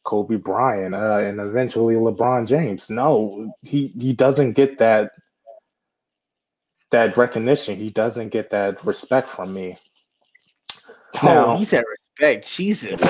[0.02, 2.90] Kobe Bryant, uh, and eventually LeBron James.
[2.90, 5.12] No, he he doesn't get that
[6.90, 7.76] that recognition.
[7.76, 9.78] He doesn't get that respect from me.
[11.22, 11.84] Oh, now, he said
[12.18, 12.48] respect.
[12.48, 13.00] Jesus.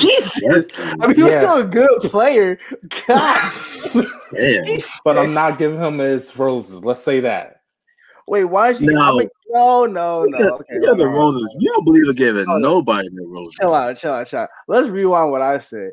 [0.00, 0.68] Jesus.
[0.78, 1.40] I mean, he was yeah.
[1.40, 2.58] still a good player.
[3.06, 3.52] God.
[5.04, 6.84] but I'm not giving him his roses.
[6.84, 7.62] Let's say that.
[8.26, 8.86] Wait, why is he?
[8.86, 10.50] No, like, no, no, no.
[10.54, 11.56] Okay, you the roses.
[11.58, 13.56] You don't believe in giving oh, nobody the roses.
[13.60, 14.48] Chill out, chill out, chill out.
[14.68, 15.90] Let's rewind what I said.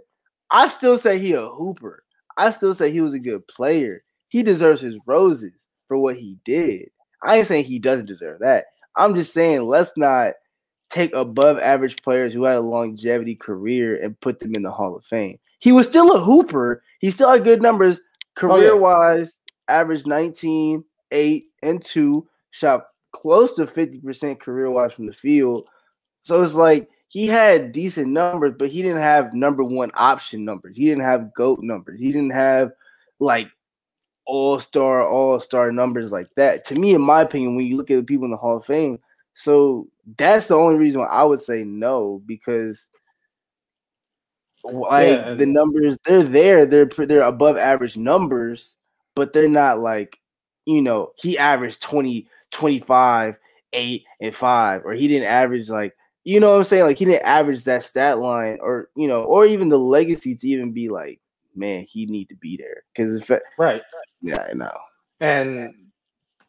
[0.52, 2.04] I still say he a hooper.
[2.38, 4.04] I still say he was a good player.
[4.28, 6.90] He deserves his roses for what he did.
[7.24, 8.66] I ain't saying he doesn't deserve that.
[8.96, 10.34] I'm just saying let's not
[10.89, 14.95] take above average players who had a longevity career and put them in the Hall
[14.95, 15.38] of Fame.
[15.60, 16.84] He was still a hooper.
[17.00, 18.00] He still had good numbers
[18.36, 19.80] career wise, oh, yeah.
[19.80, 25.67] average 19, 8, and 2, shot close to 50% career wise from the field.
[26.21, 30.78] So it's like he had decent numbers, but he didn't have number one option numbers.
[30.78, 32.00] He didn't have GOAT numbers.
[32.00, 32.71] He didn't have
[33.19, 33.50] like
[34.26, 36.65] all star, all star numbers like that.
[36.65, 38.65] To me, in my opinion, when you look at the people in the Hall of
[38.65, 39.00] Fame,
[39.34, 42.89] so that's the only reason why I would say no because
[44.63, 45.34] like yeah.
[45.34, 48.78] the numbers they're there, they're they're above average numbers,
[49.15, 50.20] but they're not like
[50.65, 53.36] you know he averaged 20, 25,
[53.74, 57.06] 8 and 5 or he didn't average like you know what I'm saying like he
[57.06, 60.89] didn't average that stat line or you know or even the legacy to even be
[60.89, 61.20] like
[61.58, 63.82] man, he need to be there because right,
[64.22, 64.78] yeah, I know.
[65.20, 65.74] And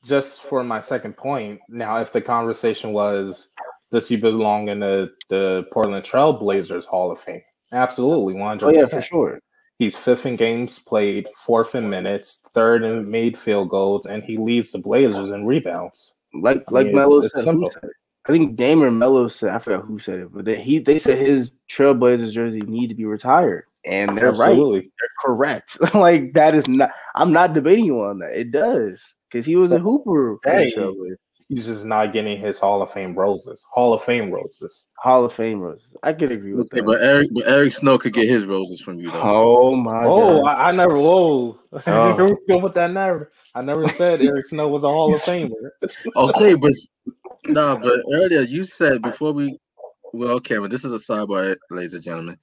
[0.09, 3.49] just for my second point, now if the conversation was,
[3.91, 7.43] does he belong in the the Portland Trail Blazers Hall of Fame?
[7.73, 8.67] Absolutely, one hundred.
[8.67, 9.41] Oh yeah, for sure.
[9.79, 14.37] He's fifth in games played, fourth in minutes, third in made field goals, and he
[14.37, 16.15] leads the Blazers in rebounds.
[16.35, 17.57] Like I like mean, Melo said, said
[18.27, 20.99] I think Dame or Melo said, I forgot who said it, but they, he they
[20.99, 24.81] said his Trailblazers jersey need to be retired and they're Absolutely.
[24.81, 24.91] right.
[25.01, 25.79] They're correct.
[25.95, 26.91] like that is not.
[27.15, 28.33] I'm not debating you on that.
[28.33, 30.39] It does because he was a hooper.
[30.45, 30.73] Hey,
[31.49, 33.65] he's just not getting his Hall of Fame roses.
[33.71, 34.85] Hall of Fame roses.
[34.99, 35.95] Hall of Fame roses.
[36.03, 36.87] I could agree with okay, that.
[36.87, 39.11] But Eric, but Eric Snow could get his roses from you.
[39.11, 39.21] Though.
[39.23, 40.05] Oh my!
[40.05, 40.99] Oh, I, I, never.
[40.99, 41.59] Whoa!
[41.87, 42.37] Oh.
[42.49, 43.29] Go with that narrative.
[43.55, 45.51] I never said Eric Snow was a Hall of Famer.
[46.17, 46.73] okay, but
[47.47, 49.59] no, but earlier you said before we.
[50.15, 52.39] Well, okay, but this is a sidebar, ladies and gentlemen.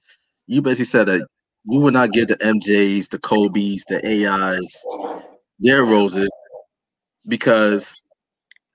[0.46, 1.26] You basically said that
[1.64, 4.84] we would not give the MJs, the Kobe's, the AIs
[5.58, 6.30] their roses
[7.28, 8.04] because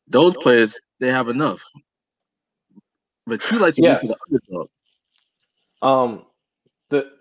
[0.07, 1.61] those players they have enough.
[3.25, 4.01] But you like to Yes.
[4.03, 4.69] go to the underdog.
[5.81, 6.25] Um,
[6.89, 7.11] the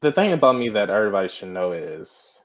[0.00, 2.40] the thing about me that everybody should know is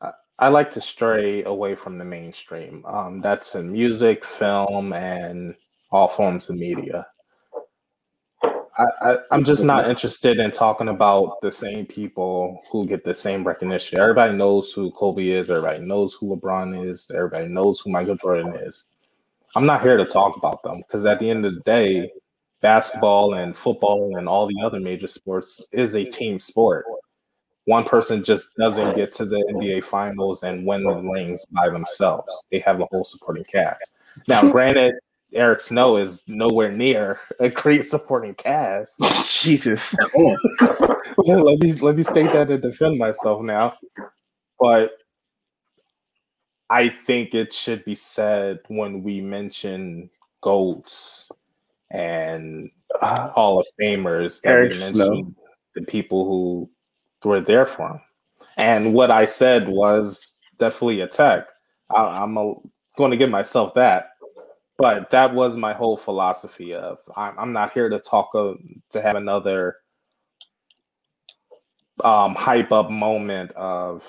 [0.00, 2.84] I, I like to stray away from the mainstream.
[2.86, 5.54] Um, that's in music, film, and
[5.90, 7.06] all forms of media.
[8.78, 13.44] I, I'm just not interested in talking about the same people who get the same
[13.44, 13.98] recognition.
[13.98, 15.50] Everybody knows who Kobe is.
[15.50, 17.10] Everybody knows who LeBron is.
[17.14, 18.86] Everybody knows who Michael Jordan is.
[19.54, 22.10] I'm not here to talk about them because at the end of the day,
[22.60, 26.84] basketball and football and all the other major sports is a team sport.
[27.64, 32.44] One person just doesn't get to the NBA finals and win the rings by themselves.
[32.50, 33.94] They have a whole supporting cast.
[34.28, 34.94] Now, granted,
[35.36, 38.98] Eric Snow is nowhere near a great supporting cast.
[39.30, 39.94] Jesus.
[41.18, 43.74] Let me let me state that to defend myself now.
[44.58, 44.92] But
[46.70, 51.30] I think it should be said when we mention goats
[51.90, 52.70] and
[53.00, 55.32] Uh, Hall of Famers that Eric we Snow.
[55.74, 56.70] the people who
[57.28, 58.00] were there for him.
[58.56, 61.46] And what I said was definitely a tech.
[61.94, 62.54] I, I'm a,
[62.96, 64.10] going to give myself that.
[64.78, 68.58] But that was my whole philosophy of I'm, I'm not here to talk of,
[68.92, 69.76] to have another
[72.04, 74.04] um, hype up moment of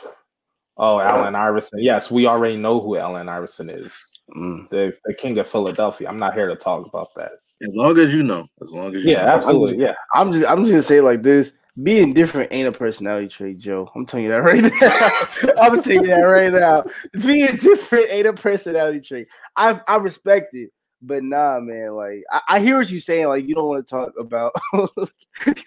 [0.78, 1.80] oh Allen Iverson.
[1.82, 3.94] Yes, we already know who Allen Iverson is,
[4.36, 4.70] mm.
[4.70, 6.10] the the king of Philadelphia.
[6.10, 7.32] I'm not here to talk about that.
[7.62, 8.48] As long as you know.
[8.62, 9.32] As long as you Yeah, know.
[9.32, 9.78] absolutely.
[9.78, 11.54] Yeah, I'm just I'm just gonna say it like this.
[11.84, 13.90] Being different ain't a personality trait, Joe.
[13.96, 15.54] I'm telling you that right now.
[15.62, 16.84] I'm telling you that right now.
[17.24, 19.28] Being different ain't a personality trait.
[19.56, 20.72] I I respect it,
[21.04, 21.94] but nah, man.
[21.94, 23.28] Like I, I hear what you're saying.
[23.28, 24.88] Like you don't want to talk about you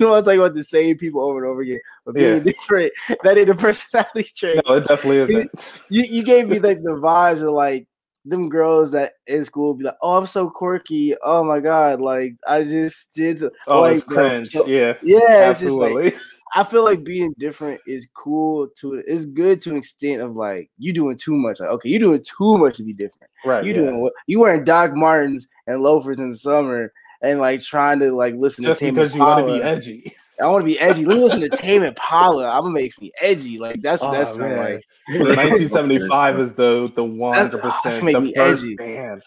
[0.00, 1.78] don't want to talk about the same people over and over again.
[2.04, 2.40] But being Yeah.
[2.40, 2.92] different,
[3.22, 4.60] that ain't a personality trait.
[4.66, 5.80] no, it definitely isn't.
[5.90, 7.86] You you gave me like the vibes of like
[8.24, 11.14] them girls that in school be like, oh, I'm so quirky.
[11.22, 13.38] Oh my god, like I just did.
[13.38, 14.48] so-" Oh, like, it's cringe.
[14.50, 16.18] so- yeah, yeah, it's just like absolutely.
[16.54, 20.68] I feel like being different is cool to it's good to an extent of like
[20.78, 21.60] you doing too much.
[21.60, 23.30] Like, okay, you doing too much to be different.
[23.44, 23.64] right.
[23.64, 23.80] You yeah.
[23.82, 28.12] doing what you wearing Doc Martens and loafers in the summer and like trying to
[28.12, 30.16] like listen just to Tame because you want to be edgy.
[30.42, 31.04] I want to be edgy.
[31.04, 32.48] Let me listen to Tame Impala.
[32.50, 33.58] I'm gonna make me edgy.
[33.58, 34.58] Like that's Oh, that sound man.
[34.58, 34.84] like.
[35.08, 38.74] 1975 is the the 100 ah, that's percent make the me first edgy.
[38.76, 39.22] band.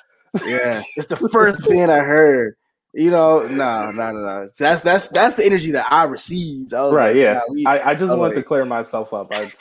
[0.45, 2.55] Yeah, it's the first band I heard.
[2.95, 4.49] You know, no, no, no, no.
[4.57, 6.73] That's that's that's the energy that I received.
[6.73, 7.07] I Right.
[7.07, 7.33] like, Yeah.
[7.33, 9.29] nah, we- I, I just I'm wanted to clear myself up.
[9.33, 9.51] I,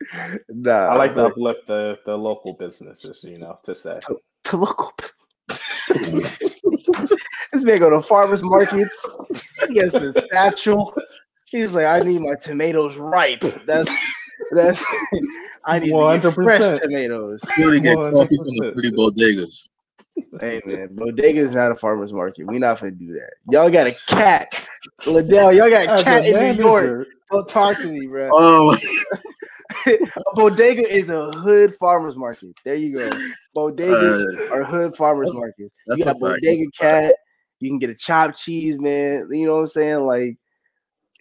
[0.48, 3.24] nah, I like to but- uplift the the local businesses.
[3.24, 3.98] You know, to say.
[4.44, 4.92] to local.
[5.88, 9.16] this man go to farmers markets.
[9.60, 10.94] He gets the satchel.
[11.46, 13.44] He's like, I need my tomatoes ripe.
[13.66, 13.90] That's
[14.50, 14.84] that's.
[15.64, 17.42] I need to get fresh tomatoes.
[17.56, 19.68] You only get coffee from the pretty bodegas.
[20.40, 22.46] Hey man, bodega is not a farmers market.
[22.46, 23.34] We not gonna do that.
[23.50, 24.48] Y'all got a cat,
[25.06, 25.52] Liddell.
[25.52, 27.08] Y'all got a As a cat in New York.
[27.30, 28.30] Don't talk to me, bro.
[28.32, 28.76] Oh,
[29.86, 29.98] a
[30.34, 32.56] bodega is a hood farmers market.
[32.64, 33.10] There you go.
[33.54, 35.74] Bodegas uh, are hood farmers That's- markets.
[35.88, 36.20] You got a fact.
[36.20, 37.14] bodega cat.
[37.60, 39.28] You can get a chopped cheese, man.
[39.30, 40.04] You know what I'm saying?
[40.04, 40.38] Like,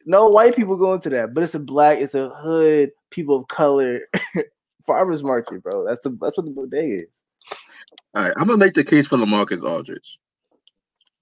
[0.06, 3.48] no white people go into that, but it's a black, it's a hood, people of
[3.48, 4.02] color
[4.86, 5.86] farmers market, bro.
[5.86, 7.24] That's the that's what the bodega is.
[8.14, 8.34] all right.
[8.38, 10.20] I'm gonna make the case for Lamarcus Aldridge.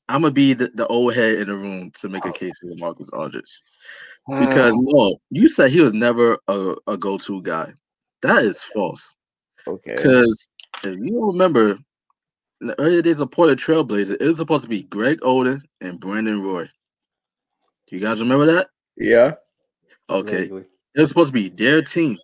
[0.09, 2.67] I'm gonna be the, the old head in the room to make a case for
[2.67, 3.61] Lamarcus Aldridge
[4.27, 7.73] because no, you said he was never a, a go-to guy.
[8.21, 9.13] That is false.
[9.67, 10.47] okay, Because
[10.83, 11.77] if you remember,
[12.61, 15.99] in the early days of Portland Trailblazer, it was supposed to be Greg Oden and
[15.99, 16.63] Brandon Roy.
[17.87, 18.67] Do you guys remember that?
[18.97, 19.33] yeah,
[20.09, 20.43] Okay.
[20.43, 20.65] vaguely.
[20.95, 22.17] It was supposed to be their team.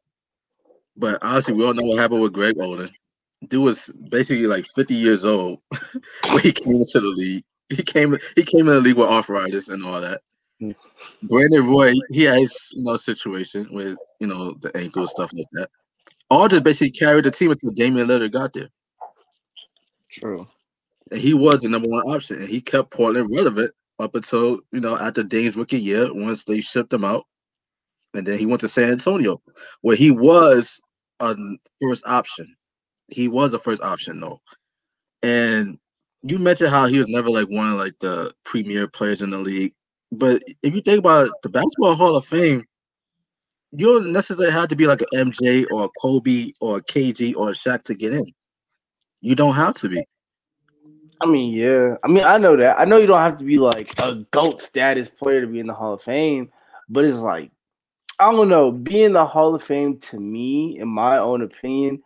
[0.95, 2.89] But honestly, we all know what happened with Greg Oden.
[3.47, 5.59] Dude was basically like 50 years old
[6.29, 7.43] when he came into the league.
[7.69, 10.21] He came he came in the league with arthritis and all that.
[10.61, 10.75] Mm.
[11.23, 15.45] Brandon Roy, he had his you know situation with you know the ankle stuff like
[15.53, 15.69] that.
[16.29, 18.69] Aldridge basically carried the team until Damian Lillard got there.
[20.09, 20.47] True.
[21.11, 22.37] And he was the number one option.
[22.37, 26.61] And he kept Portland relevant up until, you know, after Dame's rookie year, once they
[26.61, 27.25] shipped him out.
[28.13, 29.41] And then he went to San Antonio,
[29.81, 30.81] where he was
[31.19, 31.35] a
[31.81, 32.55] first option.
[33.07, 34.39] He was a first option, though.
[35.21, 35.77] And
[36.23, 39.37] you mentioned how he was never like one of like the premier players in the
[39.37, 39.73] league.
[40.11, 42.65] But if you think about it, the Basketball Hall of Fame,
[43.71, 47.35] you don't necessarily have to be like an MJ or a Kobe or a KG
[47.35, 48.25] or a Shaq to get in.
[49.21, 50.05] You don't have to be.
[51.21, 51.97] I mean, yeah.
[52.03, 52.79] I mean, I know that.
[52.79, 55.67] I know you don't have to be like a GOAT status player to be in
[55.67, 56.49] the Hall of Fame,
[56.87, 57.51] but it's like,
[58.19, 58.71] I don't know.
[58.71, 62.01] Being in the Hall of Fame to me, in my own opinion,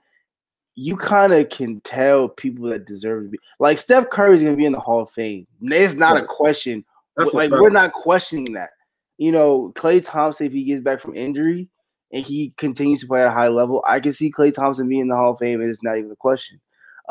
[0.76, 4.66] you kind of can tell people that deserve to be like Steph Curry's gonna be
[4.66, 5.46] in the Hall of Fame.
[5.62, 6.84] It's not a question.
[7.16, 8.72] That's like we're not questioning that.
[9.20, 11.70] You know, Klay Thompson, if he gets back from injury
[12.12, 15.02] and he continues to play at a high level, I can see Klay Thompson being
[15.02, 16.60] in the Hall of Fame, and it's not even a question.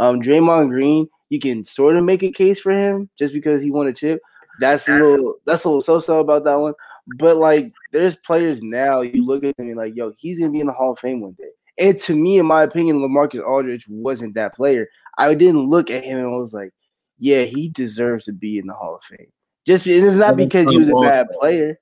[0.02, 3.70] Um, Draymond Green, you can sort of make a case for him just because he
[3.70, 4.20] won a chip.
[4.58, 6.74] That's a little that's a little so-so about that one.
[7.18, 10.58] But like there's players now, you look at them and like, yo, he's gonna be
[10.58, 11.50] in the Hall of Fame one day.
[11.78, 14.88] And to me, in my opinion, Lamarcus Aldridge wasn't that player.
[15.18, 16.72] I didn't look at him and I was like,
[17.18, 19.30] yeah, he deserves to be in the Hall of Fame.
[19.64, 21.78] Just and it's not because he was a bad player.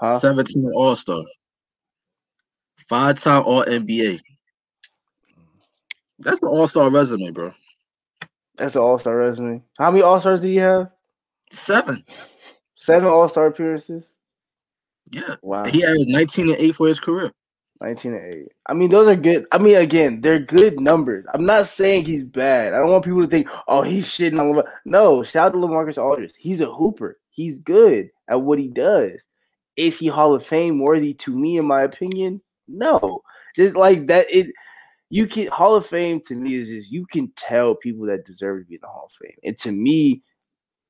[0.00, 0.18] Huh?
[0.18, 1.22] 17 All Star,
[2.88, 4.18] five time All NBA.
[6.20, 7.52] That's an All Star resume, bro.
[8.60, 9.62] That's an all-star resume.
[9.78, 10.90] How many all-stars did he have?
[11.50, 12.04] Seven.
[12.74, 14.16] Seven all-star appearances.
[15.10, 15.36] Yeah.
[15.40, 15.64] Wow.
[15.64, 17.32] He averaged 19 and 8 for his career.
[17.80, 18.48] 19 and 8.
[18.66, 19.46] I mean, those are good.
[19.50, 21.24] I mean, again, they're good numbers.
[21.32, 22.74] I'm not saying he's bad.
[22.74, 24.70] I don't want people to think, oh, he's shitting on Lamar.
[24.84, 26.34] No, shout out to Lamarcus Aldridge.
[26.38, 27.18] He's a hooper.
[27.30, 29.26] He's good at what he does.
[29.76, 32.42] Is he Hall of Fame worthy to me, in my opinion?
[32.68, 33.22] No.
[33.56, 34.52] Just like that, it
[35.10, 38.60] you can Hall of Fame to me is just you can tell people that deserve
[38.60, 39.36] to be in the Hall of Fame.
[39.44, 40.22] And to me,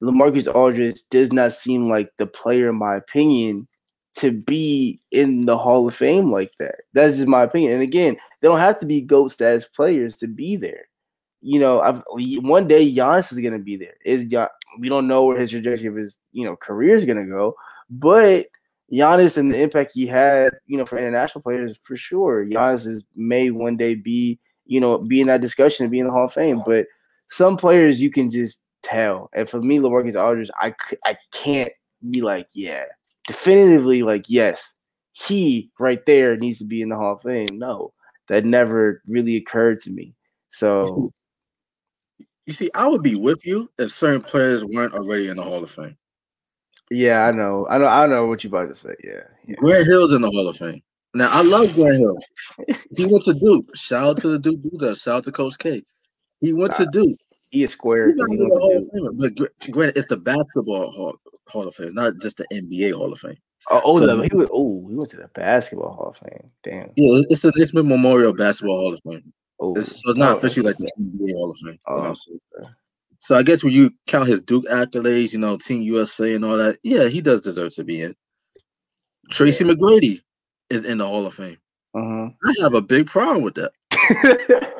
[0.02, 3.66] Lamarcus Aldridge does not seem like the player, in my opinion,
[4.16, 6.76] to be in the Hall of Fame like that.
[6.92, 7.72] That's just my opinion.
[7.72, 10.84] And again, they don't have to be GOAT status players to be there.
[11.42, 13.94] You know, I've, one day Giannis is going to be there.
[14.04, 14.26] Is
[14.78, 17.54] we don't know where his trajectory of his you know career is going to go,
[17.88, 18.46] but
[18.92, 22.44] Giannis and the impact he had, you know, for international players for sure.
[22.44, 26.06] Giannis is, may one day be, you know, be in that discussion and be in
[26.06, 26.62] the Hall of Fame.
[26.66, 26.86] But
[27.28, 29.30] some players you can just tell.
[29.34, 30.74] And for me, LaMarcus Aldridge, I
[31.04, 31.72] I can't
[32.10, 32.84] be like, yeah,
[33.26, 34.74] definitively like, yes,
[35.12, 37.58] he right there needs to be in the Hall of Fame.
[37.58, 37.92] No,
[38.28, 40.14] that never really occurred to me.
[40.48, 41.12] So
[42.46, 45.62] You see, I would be with you if certain players weren't already in the Hall
[45.62, 45.96] of Fame.
[46.90, 48.94] Yeah, I know, I know, I know what you about to say.
[49.04, 49.56] Yeah, yeah.
[49.56, 50.82] Grant Hill's in the Hall of Fame.
[51.14, 52.18] Now, I love Grant Hill.
[52.96, 53.74] He went to Duke.
[53.74, 55.82] Shout out to the Duke Blue Shout out to Coach K.
[56.40, 57.18] He went to Duke.
[57.50, 58.08] he is square.
[58.12, 58.92] He's he in went the to Hall of Duke.
[58.92, 61.14] Fame, but gr- granted, it's the basketball Hall,
[61.48, 63.36] Hall of Fame, it's not just the NBA Hall of Fame.
[63.70, 64.48] Oh, oh, So- the, he was.
[64.52, 66.50] Oh, he went to the basketball Hall of Fame.
[66.62, 66.90] Damn.
[66.96, 69.32] Yeah, it's a Naismith Memorial Basketball Hall of Fame.
[69.60, 71.78] Oh, It's, so it's not oh, officially like the NBA Hall of Fame.
[71.88, 72.68] Oh, you Oh, know?
[73.20, 76.56] So I guess when you count his Duke accolades, you know, Team USA and all
[76.56, 78.14] that, yeah, he does deserve to be in.
[79.30, 80.22] Tracy McGrady
[80.70, 81.58] is in the Hall of Fame.
[81.94, 82.30] Uh-huh.
[82.44, 83.72] I have a big problem with that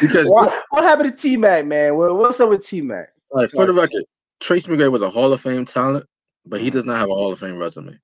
[0.00, 1.96] because, what, what happened to T Mac, man?
[1.96, 3.10] What, what's up with T Mac?
[3.30, 4.04] like, for the record,
[4.40, 6.04] Tracy McGrady was a Hall of Fame talent,
[6.44, 7.98] but he does not have a Hall of Fame resume.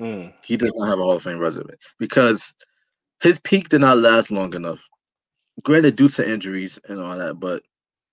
[0.00, 0.32] Mm.
[0.42, 2.54] He does not have a Hall of Fame resume because
[3.20, 4.82] his peak did not last long enough.
[5.62, 7.62] Granted, due to injuries and all that, but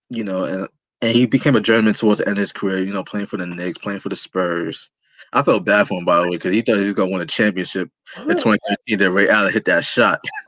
[0.10, 0.68] you know, and
[1.02, 2.84] and he became a journeyman towards the end of his career.
[2.84, 4.89] You know, playing for the Knicks, playing for the Spurs.
[5.32, 7.22] I felt bad for him by the way because he thought he was gonna win
[7.22, 9.00] a championship in 2013.
[9.00, 10.20] That Ray Allen hit that shot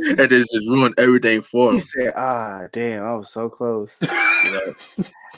[0.00, 1.74] and it just ruined everything for him.
[1.76, 3.98] he said, "Ah, damn, I was so close.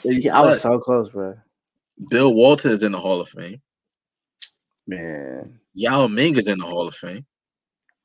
[0.03, 1.35] Yeah, I was so close, bro.
[2.09, 3.61] Bill Walton is in the Hall of Fame.
[4.87, 7.25] Man, Yao Ming is in the Hall of Fame.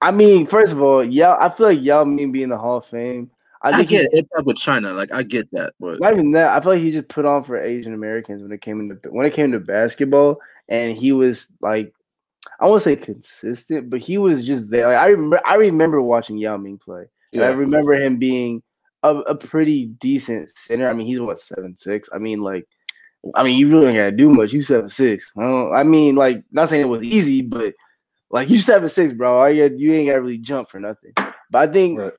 [0.01, 2.79] I mean, first of all, Yao, I feel like Yao Ming being in the Hall
[2.79, 3.31] of Fame.
[3.62, 6.31] I I, he- get it impact with China, like I get that, but Not even
[6.33, 6.57] that.
[6.57, 9.27] I feel like he just put on for Asian Americans when it came into when
[9.27, 10.38] it came to basketball,
[10.69, 11.92] and he was like,
[12.61, 14.87] I won't say consistent, but he was just there.
[14.87, 18.62] Like, I remember, I remember watching Yao Ming play, and I remember him being
[19.03, 20.88] a, a pretty decent center.
[20.88, 22.09] I mean, he's what seven six.
[22.14, 22.66] I mean, like,
[23.35, 24.53] I mean, you really ain't gotta do much.
[24.53, 25.33] You seven six.
[25.37, 27.75] I, I mean, like, not saying it was easy, but
[28.31, 29.46] like you seven six, bro.
[29.46, 31.13] You, you ain't gotta really jump for nothing.
[31.17, 32.13] But I think Right.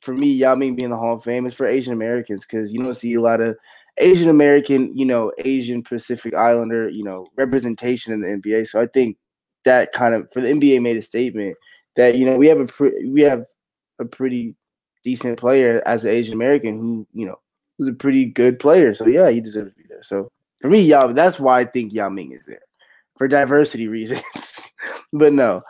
[0.00, 2.82] For me, Yao Ming being the Hall of Fame is for Asian Americans because you
[2.82, 3.56] don't see a lot of
[3.98, 8.66] Asian American, you know, Asian Pacific Islander, you know, representation in the NBA.
[8.68, 9.18] So I think
[9.64, 11.56] that kind of for the NBA made a statement
[11.96, 13.44] that you know we have a pre- we have
[13.98, 14.54] a pretty
[15.04, 17.38] decent player as an Asian American who you know
[17.78, 18.94] who's a pretty good player.
[18.94, 20.02] So yeah, he deserves to be there.
[20.02, 20.30] So
[20.60, 22.62] for me, Yao, that's why I think Yao Ming is there
[23.18, 24.70] for diversity reasons.
[25.12, 25.62] but no,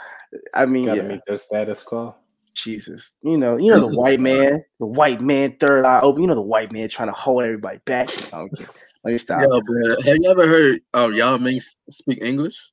[0.55, 1.09] I mean, Gotta yeah.
[1.09, 2.14] meet their status quo.
[2.63, 3.15] Jesus.
[3.23, 6.23] You know, you know the white man, the white man, third eye open.
[6.23, 8.09] You know the white man trying to hold everybody back.
[8.33, 9.43] Let me stop.
[9.43, 12.71] Yo, bro, have you ever heard um, Yao Ming speak English?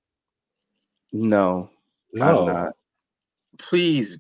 [1.14, 1.70] No,
[2.14, 2.40] No.
[2.42, 2.74] I'm not.
[3.58, 4.18] Please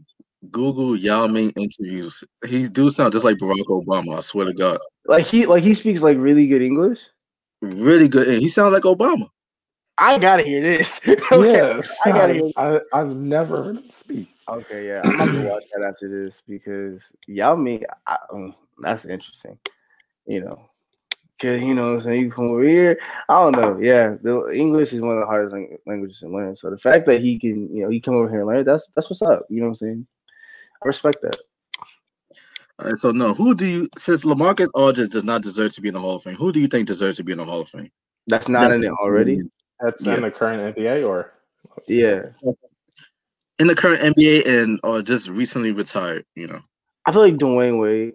[0.51, 2.23] Google Yao Ming interviews.
[2.45, 4.17] He do sound just like Barack Obama.
[4.17, 7.01] I swear to God, Like he like he speaks like really good English.
[7.61, 8.39] really good.
[8.39, 9.29] He sounds like Obama.
[9.97, 11.01] I gotta hear this.
[11.31, 12.33] okay, yeah, I gotta.
[12.33, 14.29] Hear I, I've never heard him speak.
[14.49, 19.05] Okay, yeah, I'm about to watch that after this because y'all mean I, um, that's
[19.05, 19.59] interesting.
[20.25, 20.69] You know,
[21.41, 22.97] cause you know, so you come over here.
[23.27, 23.77] I don't know.
[23.79, 26.55] Yeah, the English is one of the hardest languages to learn.
[26.55, 28.87] So the fact that he can, you know, he come over here and learn, that's
[28.95, 29.45] that's what's up.
[29.49, 30.07] You know what I'm saying?
[30.81, 31.37] I respect that.
[32.79, 35.89] All right, so no, who do you since Lamarcus Aldridge does not deserve to be
[35.89, 36.35] in the Hall of Fame?
[36.35, 37.91] Who do you think deserves to be in the Hall of Fame?
[38.27, 39.41] That's not that's in it already.
[39.81, 40.15] That's yeah.
[40.15, 41.33] in the current NBA, or
[41.87, 42.27] yeah,
[43.59, 46.25] in the current NBA and or just recently retired.
[46.35, 46.61] You know,
[47.05, 48.13] I feel like Dwyane Wade.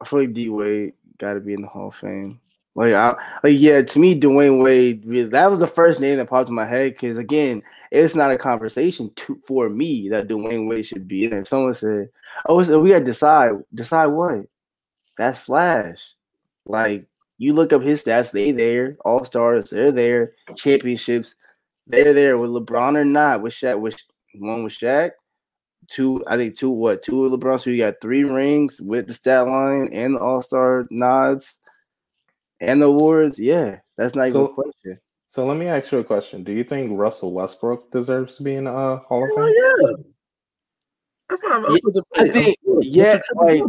[0.00, 2.40] I feel like D Wade got to be in the Hall of Fame.
[2.74, 3.14] Like, I,
[3.44, 5.30] like yeah, to me, Dwyane Wade.
[5.30, 8.38] That was the first name that popped in my head because again, it's not a
[8.38, 11.34] conversation to, for me that Dwyane Wade should be in.
[11.34, 12.08] If someone said,
[12.46, 14.46] "Oh, so we got to decide," decide what?
[15.18, 16.14] That's Flash.
[16.64, 17.06] Like
[17.36, 21.34] you look up his stats, they there, all stars, they're there, championships,
[21.86, 24.00] they're there with LeBron or not, with Shaq, with
[24.34, 25.10] one with Shaq,
[25.88, 27.60] two, I think two, what, two with LeBron.
[27.60, 31.58] So you got three rings with the stat line and the all star nods
[32.60, 33.38] and the awards.
[33.38, 34.98] Yeah, that's not so, even a question.
[35.28, 36.44] So let me ask you a question.
[36.44, 39.54] Do you think Russell Westbrook deserves to be in a uh, Hall of Fame?
[39.56, 39.94] yeah.
[41.28, 43.62] That's what I'm, yeah, I think, yeah, like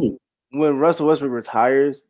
[0.52, 2.02] when Russell Westbrook retires,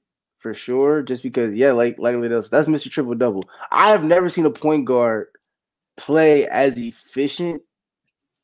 [0.43, 1.01] for sure.
[1.01, 2.91] Just because, yeah, like like else, that's Mr.
[2.91, 3.43] Triple Double.
[3.72, 5.28] I have never seen a point guard
[5.95, 7.62] play as efficient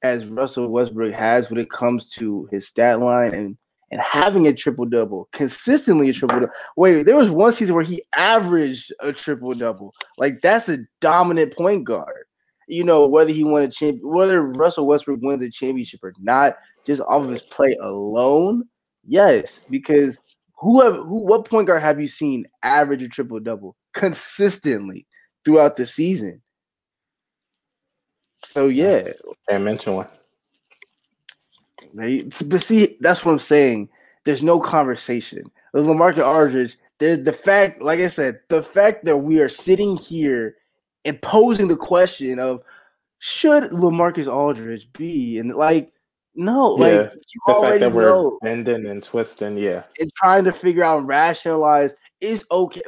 [0.02, 3.58] as Russell Westbrook has when it comes to his stat line and
[3.92, 6.54] and having a triple double consistently a triple double.
[6.78, 9.94] Wait, there was one season where he averaged a triple double.
[10.18, 12.26] Like that's a dominant point guard.
[12.68, 16.56] You know whether he won a champ, whether Russell Westbrook wins a championship or not,
[16.86, 18.64] just off of his play alone.
[19.08, 20.20] Yes, because
[20.60, 25.08] who have who what point guard have you seen average a triple double consistently
[25.44, 26.42] throughout the season?
[28.44, 29.10] So yeah,
[29.50, 30.08] can't mention one.
[31.94, 33.90] But see, that's what I'm saying.
[34.24, 35.50] There's no conversation.
[35.74, 39.98] With Lamarcus Aldridge, there's the fact, like I said, the fact that we are sitting
[39.98, 40.56] here
[41.06, 42.62] and posing the question of
[43.20, 45.94] should Lamarcus Aldridge be and like
[46.36, 46.84] no, yeah.
[46.84, 48.40] like you the already fact that know.
[48.42, 52.82] we're bending and twisting, yeah, and trying to figure out and rationalize is okay.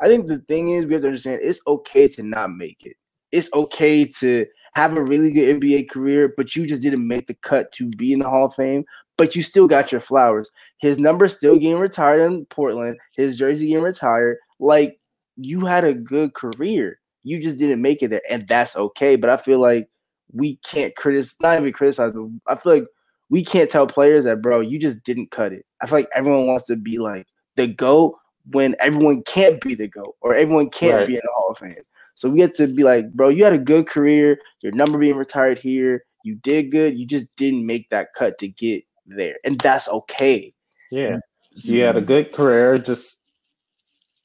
[0.00, 2.96] I think the thing is we have to understand it's okay to not make it.
[3.32, 7.34] It's okay to have a really good NBA career, but you just didn't make the
[7.34, 8.84] cut to be in the Hall of Fame.
[9.18, 10.50] But you still got your flowers.
[10.78, 12.98] His number still getting retired in Portland.
[13.14, 14.38] His jersey getting retired.
[14.58, 14.98] Like
[15.36, 16.98] you had a good career.
[17.22, 19.16] You just didn't make it there, and that's okay.
[19.16, 19.88] But I feel like
[20.32, 22.86] we can't criticize, not even criticize, but I feel like
[23.28, 25.64] we can't tell players that, bro, you just didn't cut it.
[25.80, 27.26] I feel like everyone wants to be like
[27.56, 28.16] the GOAT
[28.50, 31.06] when everyone can't be the GOAT or everyone can't right.
[31.06, 31.76] be in the Hall of Fame.
[32.14, 34.38] So we have to be like, bro, you had a good career.
[34.62, 36.04] Your number being retired here.
[36.24, 36.98] You did good.
[36.98, 39.36] You just didn't make that cut to get there.
[39.44, 40.54] And that's okay.
[40.90, 41.18] Yeah.
[41.50, 42.78] You had a good career.
[42.78, 43.18] Just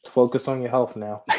[0.05, 1.23] focus on your health now.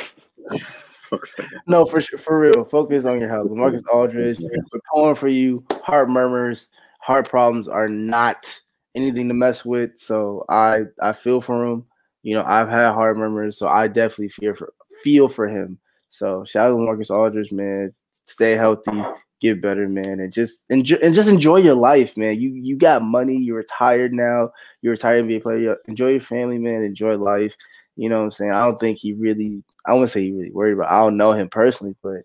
[1.66, 2.64] no, for for real.
[2.64, 3.50] Focus on your health.
[3.50, 5.64] Marcus Aldridge, we're calling for you.
[5.82, 6.68] Heart murmurs,
[7.00, 8.60] heart problems are not
[8.94, 9.98] anything to mess with.
[9.98, 11.84] So I I feel for him.
[12.22, 14.72] You know, I've had heart murmurs, so I definitely fear for
[15.02, 15.78] feel for him.
[16.08, 17.92] So shout out to Marcus Aldridge, man.
[18.12, 19.02] Stay healthy,
[19.40, 22.40] get better, man, and just enjoy and just enjoy your life, man.
[22.40, 24.50] You you got money, you're retired now,
[24.82, 25.76] you're retired NBA player.
[25.86, 26.82] Enjoy your family, man.
[26.82, 27.56] Enjoy life.
[27.96, 28.52] You know what I'm saying?
[28.52, 29.62] I don't think he really.
[29.86, 30.90] I wouldn't say he really worried about.
[30.90, 32.22] I don't know him personally, but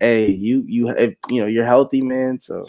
[0.00, 0.94] hey, you you
[1.28, 2.40] you know you're healthy, man.
[2.40, 2.66] So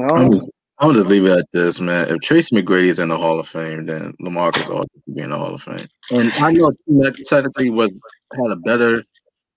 [0.00, 0.48] I'm just,
[0.82, 2.08] I'm just leave it at this, man.
[2.08, 5.54] If Tracy McGrady's in the Hall of Fame, then Lamarcus Aldridge be in the Hall
[5.54, 5.86] of Fame.
[6.10, 7.92] And I know that technically was
[8.34, 9.04] had a better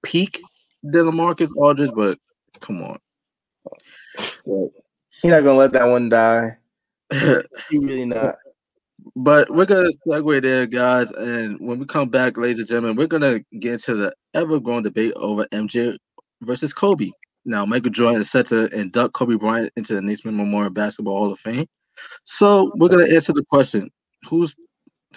[0.03, 0.39] peak
[0.84, 2.19] than Lamarcus Aldridge, but
[2.59, 2.99] come on.
[4.45, 6.57] He's not gonna let that one die.
[7.11, 8.36] he really not.
[9.15, 11.09] But we're gonna segue there, guys.
[11.09, 15.13] And when we come back, ladies and gentlemen, we're gonna get into the ever-growing debate
[15.15, 15.97] over MJ
[16.41, 17.09] versus Kobe.
[17.46, 21.32] Now, Michael Jordan is set to induct Kobe Bryant into the Naismith Memorial Basketball Hall
[21.32, 21.68] of Fame.
[22.24, 23.89] So we're gonna answer the question:
[24.28, 24.56] Who's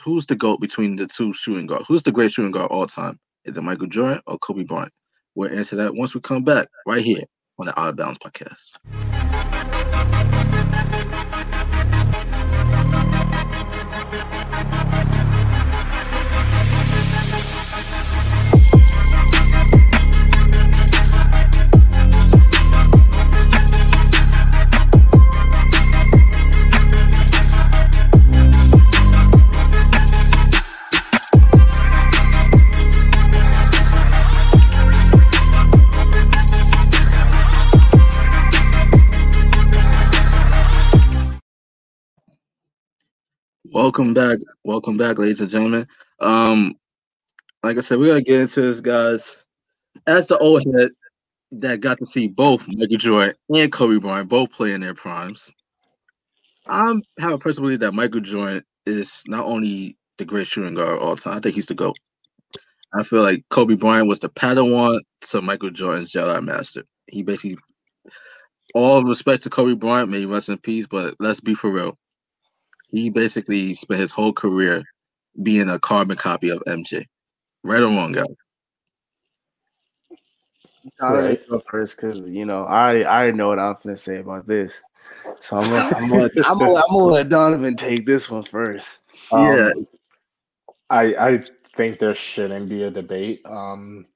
[0.03, 1.87] who's the goat between the two shooting guards?
[1.89, 3.18] Who's the great shooting guard all time?
[3.45, 4.93] Is it Michael Jordan or Kobe Bryant?
[5.35, 7.24] We'll answer that once we come back right here
[7.59, 9.47] on the Outta Bounds podcast.
[43.72, 44.38] Welcome back.
[44.64, 45.86] Welcome back, ladies and gentlemen.
[46.20, 46.74] Um,
[47.62, 49.44] like I said, we're gonna get into this, guys.
[50.06, 50.90] As the old head
[51.52, 55.52] that got to see both Michael Jordan and Kobe Bryant both play in their primes,
[56.66, 60.96] I'm have a personal belief that Michael Jordan is not only the great shooting guard
[60.96, 61.36] of all time.
[61.36, 61.98] I think he's the GOAT.
[62.94, 66.84] I feel like Kobe Bryant was the Padawan to Michael Jordan's Jedi Master.
[67.06, 67.58] He basically
[68.74, 71.98] all respect to Kobe Bryant, may rest in peace, but let's be for real.
[72.91, 74.82] He basically spent his whole career
[75.43, 77.05] being a carbon copy of MJ.
[77.62, 78.26] Right or wrong, guys?
[81.01, 81.49] I'll right.
[81.49, 84.82] go first because you know I I already know what I'm gonna say about this.
[85.41, 89.01] So I'm gonna, I'm gonna, I'm gonna, I'm gonna let Donovan take this one first.
[89.30, 89.70] Um, yeah,
[90.91, 91.43] I I
[91.76, 93.43] think there shouldn't be a debate.
[93.45, 94.07] Um,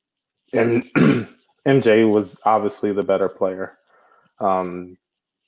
[0.53, 0.85] and
[1.67, 3.79] MJ was obviously the better player.
[4.41, 4.97] Um,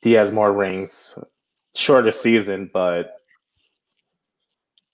[0.02, 1.18] he has more rings,
[1.74, 3.16] shorter season, but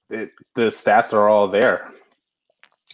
[0.08, 1.92] it, the stats are all there.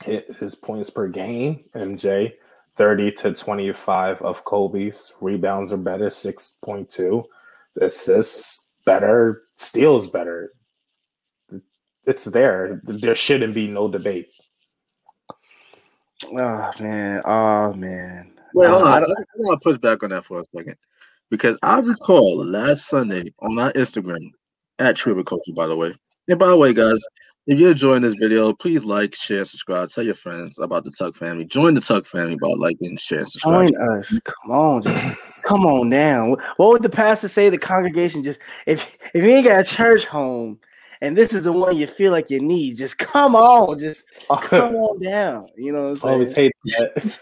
[0.06, 2.34] It, his points per game, MJ,
[2.76, 5.12] 30 to 25 of Kobe's.
[5.20, 7.24] Rebounds are better, 6.2.
[7.80, 10.52] Assists better, steals better.
[12.04, 12.80] It's there.
[12.84, 14.28] There shouldn't be no debate.
[16.32, 18.32] Oh man, oh man.
[18.54, 19.04] Wait, uh, hold on.
[19.04, 20.76] I, I want to push back on that for a second
[21.30, 24.30] because I recall last Sunday on our Instagram
[24.78, 25.94] at True Urban Culture, by the way.
[26.28, 27.00] And by the way, guys,
[27.46, 29.88] if you're enjoying this video, please like, share, subscribe.
[29.88, 31.44] Tell your friends about the Tuck family.
[31.44, 33.68] Join the Tuck family by liking, share, subscribe.
[33.68, 34.18] Join us.
[34.24, 36.36] Come on, just come on down.
[36.56, 37.48] What would the pastor say?
[37.48, 40.58] The congregation just if if you ain't got a church home
[41.00, 44.08] and this is the one you feel like you need, just come on, just
[44.40, 45.46] come on down.
[45.56, 46.12] You know what I'm saying?
[46.12, 47.18] Always hate that.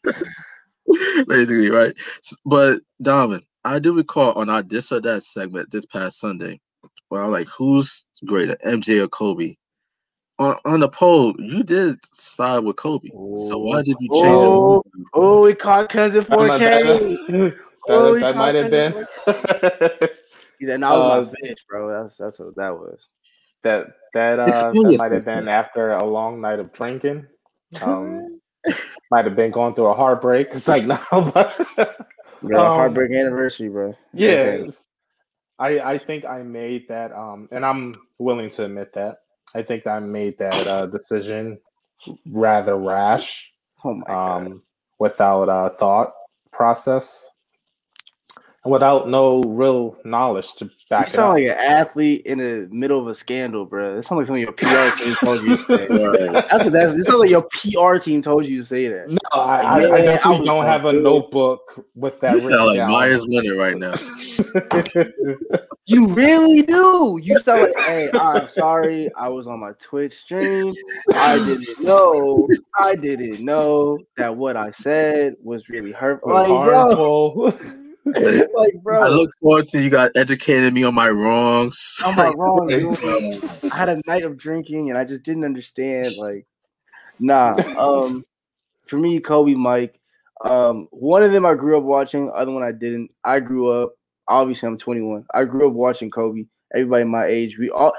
[0.88, 1.94] like, basically, right?
[2.44, 6.60] But Donovan, I do recall on our this or that segment this past Sunday
[7.08, 9.56] where I'm like, who's greater, MJ or Kobe?
[10.38, 13.08] On, on the poll, you did side with Kobe.
[13.08, 15.06] So why did you change oh, it?
[15.12, 17.56] Oh, we caught cousin 4K.
[17.88, 20.08] oh, that, that might have been.
[20.58, 22.02] He said, "No, uh, my fish, bro.
[22.02, 23.06] That's that's what that was."
[23.62, 27.26] That that uh, that might have been after a long night of drinking.
[27.82, 28.37] Um,
[29.10, 30.48] might have been going through a heartbreak.
[30.52, 30.98] It's like no,
[31.34, 33.96] but yeah, um, heartbreak anniversary, bro.
[34.12, 34.64] yeah,
[35.58, 37.12] I I think I made that.
[37.12, 39.18] Um, and I'm willing to admit that.
[39.54, 41.58] I think I made that uh, decision
[42.26, 43.52] rather rash.
[43.84, 44.60] Oh my um, god!
[44.98, 46.12] Without a thought
[46.52, 47.28] process
[48.64, 51.06] without no real knowledge to back.
[51.06, 53.96] You sound like an athlete in the middle of a scandal, bro.
[53.96, 55.86] It sounds like some of your PR team told you to say.
[55.86, 56.92] That's what that's.
[56.94, 59.10] It sounds like your PR team told you to say that.
[59.10, 62.34] No, I, I, I definitely don't have a notebook with that.
[62.34, 62.90] You sound like down.
[62.90, 63.92] Meyers Leonard right now.
[65.86, 67.18] you really do.
[67.22, 69.10] You sound like, hey, I'm sorry.
[69.14, 70.74] I was on my Twitch stream.
[71.14, 72.48] I didn't know.
[72.78, 76.32] I didn't know that what I said was really hurtful.
[76.32, 77.52] Like, harmful.
[77.52, 77.84] Bro.
[78.54, 81.96] like, bro, I look forward to you guys educating me on my wrongs.
[82.04, 83.00] On my wrongs.
[83.02, 86.06] I had a night of drinking and I just didn't understand.
[86.18, 86.46] Like,
[87.18, 87.54] nah.
[87.76, 88.24] Um,
[88.86, 90.00] for me, Kobe, Mike.
[90.44, 92.30] Um, one of them I grew up watching.
[92.34, 93.10] Other one I didn't.
[93.24, 93.94] I grew up.
[94.28, 95.24] Obviously, I'm 21.
[95.34, 96.44] I grew up watching Kobe.
[96.74, 97.94] Everybody my age, we all,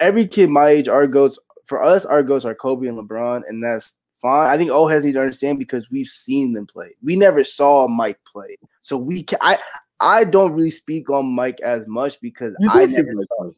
[0.00, 1.38] every kid my age, our goats.
[1.66, 4.48] For us, our goats are Kobe and LeBron, and that's fine.
[4.48, 6.94] I think old heads need to understand because we've seen them play.
[7.02, 9.38] We never saw Mike play, so we can.
[9.40, 9.58] I
[10.00, 13.12] I don't really speak on Mike as much because I never.
[13.12, 13.50] Saw,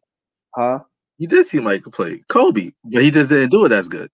[0.54, 0.78] huh?
[1.18, 4.10] You did see Mike play Kobe, but he just didn't do it as good.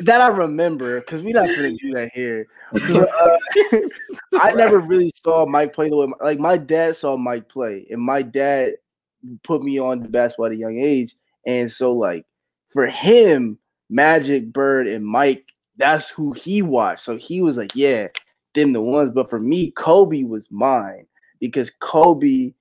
[0.00, 2.46] that I remember because we're not gonna do that here.
[2.72, 3.78] But, uh,
[4.40, 8.02] I never really saw Mike play the way like my dad saw Mike play, and
[8.02, 8.72] my dad
[9.44, 11.14] put me on the basketball at a young age,
[11.46, 12.26] and so like
[12.68, 13.58] for him,
[13.88, 17.00] Magic, Bird, and Mike, that's who he watched.
[17.00, 18.08] So he was like, yeah,
[18.54, 19.10] them the ones.
[19.10, 21.06] But for me, Kobe was mine
[21.40, 22.52] because Kobe,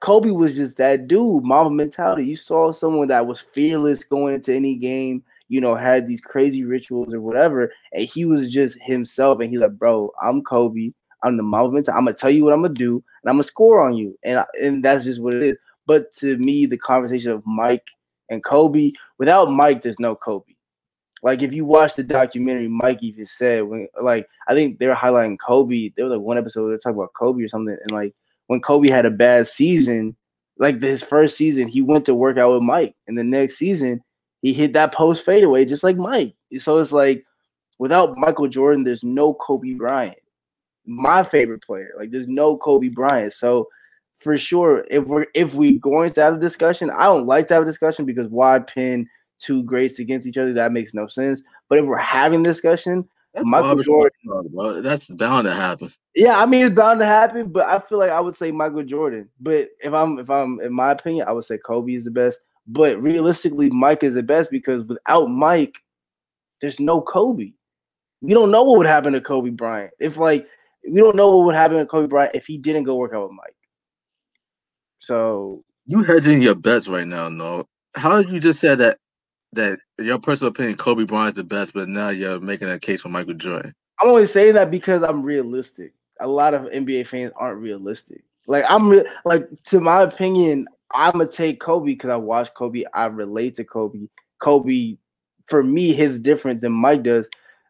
[0.00, 2.24] Kobe was just that dude, mamba mentality.
[2.24, 6.64] You saw someone that was fearless going into any game, you know, had these crazy
[6.64, 9.40] rituals or whatever, and he was just himself.
[9.40, 10.92] And he's like, bro, I'm Kobe.
[11.22, 11.98] I'm the mamba mentality.
[11.98, 14.42] I'm gonna tell you what I'm gonna do, and I'm gonna score on you, and
[14.62, 15.56] and that's just what it is.
[15.86, 17.90] But to me, the conversation of Mike
[18.30, 18.92] and Kobe.
[19.18, 20.54] Without Mike, there's no Kobe.
[21.22, 24.94] Like if you watch the documentary, Mike even said when like I think they were
[24.94, 25.90] highlighting Kobe.
[25.94, 28.14] There was like one episode where they were talking about Kobe or something, and like
[28.46, 30.16] when Kobe had a bad season,
[30.58, 34.02] like his first season, he went to work out with Mike, and the next season
[34.42, 36.34] he hit that post fadeaway just like Mike.
[36.58, 37.24] So it's like
[37.78, 40.18] without Michael Jordan, there's no Kobe Bryant.
[40.86, 41.92] my favorite player.
[41.98, 43.32] Like there's no Kobe Bryant.
[43.32, 43.68] So
[44.20, 47.54] for sure, if we're if we going to have a discussion, I don't like to
[47.54, 49.08] have a discussion because why pin
[49.38, 50.52] two greats against each other?
[50.52, 51.42] That makes no sense.
[51.68, 54.82] But if we're having discussion, That's Michael Jordan.
[54.82, 55.90] That's bound to happen.
[56.14, 58.82] Yeah, I mean it's bound to happen, but I feel like I would say Michael
[58.82, 59.28] Jordan.
[59.40, 62.40] But if I'm if I'm in my opinion, I would say Kobe is the best.
[62.66, 65.78] But realistically, Mike is the best because without Mike,
[66.60, 67.52] there's no Kobe.
[68.20, 69.92] We don't know what would happen to Kobe Bryant.
[69.98, 70.46] If like
[70.86, 73.22] we don't know what would happen to Kobe Bryant if he didn't go work out
[73.22, 73.56] with Mike.
[75.00, 77.66] So You hedging your bets right now, no?
[77.96, 78.98] How did you just said that
[79.52, 83.08] that your personal opinion Kobe Bryant's the best, but now you're making a case for
[83.08, 83.74] Michael Jordan?
[84.00, 85.92] I'm only saying that because I'm realistic.
[86.20, 88.22] A lot of NBA fans aren't realistic.
[88.46, 92.84] Like I'm re- like to my opinion, I'm gonna take Kobe because I watched Kobe.
[92.94, 94.06] I relate to Kobe.
[94.38, 94.96] Kobe,
[95.46, 97.28] for me, his different than Mike does.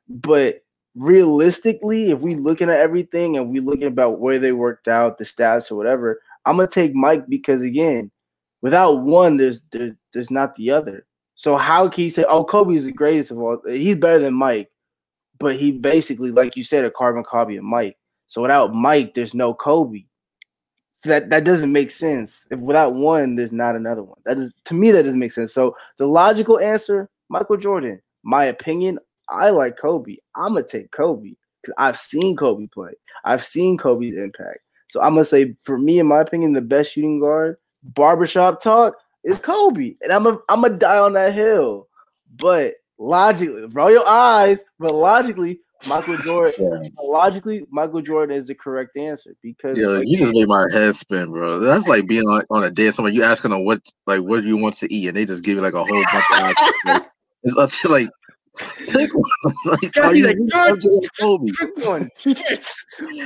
[0.08, 0.62] But
[0.94, 5.24] realistically, if we looking at everything and we looking about where they worked out, the
[5.24, 8.11] stats or whatever, I'm gonna take Mike because again,
[8.62, 11.07] without one, there's there's, there's not the other.
[11.34, 13.61] So how can you say, oh, Kobe is the greatest of all?
[13.66, 14.70] He's better than Mike
[15.41, 17.97] but he basically, like you said, a carbon copy of Mike.
[18.28, 20.05] So without Mike, there's no Kobe.
[20.93, 22.47] So that that doesn't make sense.
[22.51, 24.18] If without one, there's not another one.
[24.26, 25.53] That is to me that doesn't make sense.
[25.53, 28.01] So the logical answer, Michael Jordan.
[28.22, 28.99] My opinion,
[29.30, 30.16] I like Kobe.
[30.36, 31.32] I'm gonna take Kobe
[31.62, 32.93] because I've seen Kobe play.
[33.24, 34.59] I've seen Kobe's impact.
[34.91, 38.95] So I'm gonna say, for me, in my opinion, the best shooting guard, barbershop talk,
[39.22, 41.86] is Kobe, and I'm a, I'm gonna die on that hill.
[42.36, 48.97] But logically, roll your eyes, but logically, Michael Jordan, logically, Michael Jordan is the correct
[48.97, 51.61] answer because Yeah, like, you just made my head spin, bro.
[51.61, 52.93] That's like being on, on a date.
[52.93, 55.45] Somebody you asking them what like what do you want to eat, and they just
[55.45, 56.72] give you like a whole bunch of options.
[56.84, 57.07] Like,
[57.45, 58.09] it's up to like
[58.59, 59.55] pick one.
[59.64, 60.80] like, God, he's like, "God."
[61.18, 61.51] Kobe?
[61.59, 62.11] pick one.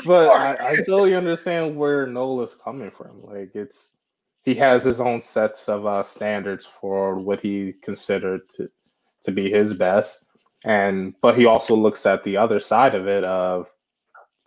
[0.06, 3.24] But I, I totally understand where Noel's coming from.
[3.24, 3.94] Like it's
[4.44, 8.70] he has his own sets of uh, standards for what he considered to
[9.24, 10.26] to be his best,
[10.64, 13.68] and but he also looks at the other side of it of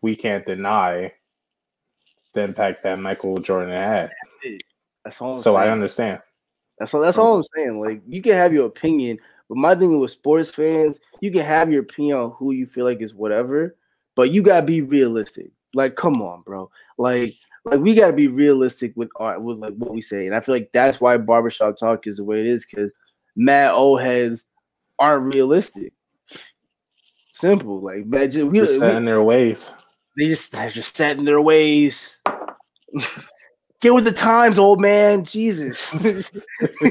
[0.02, 1.12] we can't deny
[2.34, 4.12] the impact that Michael Jordan had.
[5.04, 5.36] That's all.
[5.36, 6.22] I'm So I understand.
[6.80, 7.02] That's all.
[7.02, 7.80] That's all I'm saying.
[7.80, 9.18] Like you can have your opinion,
[9.50, 12.86] but my thing with sports fans, you can have your opinion on who you feel
[12.86, 13.76] like is whatever,
[14.16, 15.52] but you gotta be realistic.
[15.74, 16.70] Like, come on, bro.
[16.98, 17.36] Like,
[17.66, 20.56] like we gotta be realistic with art, with like what we say, and I feel
[20.56, 22.92] like that's why barbershop talk is the way it is because
[23.36, 24.46] mad old heads
[25.00, 25.94] aren't realistic.
[27.30, 29.72] Simple, like man, just, we, They're we- in their ways.
[30.18, 32.20] they just they're just set in their ways.
[33.82, 35.24] Get with the times, old man.
[35.24, 35.92] Jesus.
[36.82, 36.90] we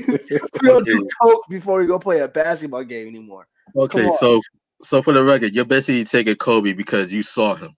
[0.62, 3.48] don't do coke before we go play a basketball game anymore.
[3.76, 4.40] Okay, so
[4.82, 7.74] so for the record, you're basically taking Kobe because you saw him.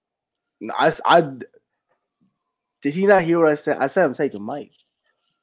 [0.79, 1.23] I, I
[2.83, 3.79] did he not hear what I said?
[3.79, 4.73] I said I'm taking Mike.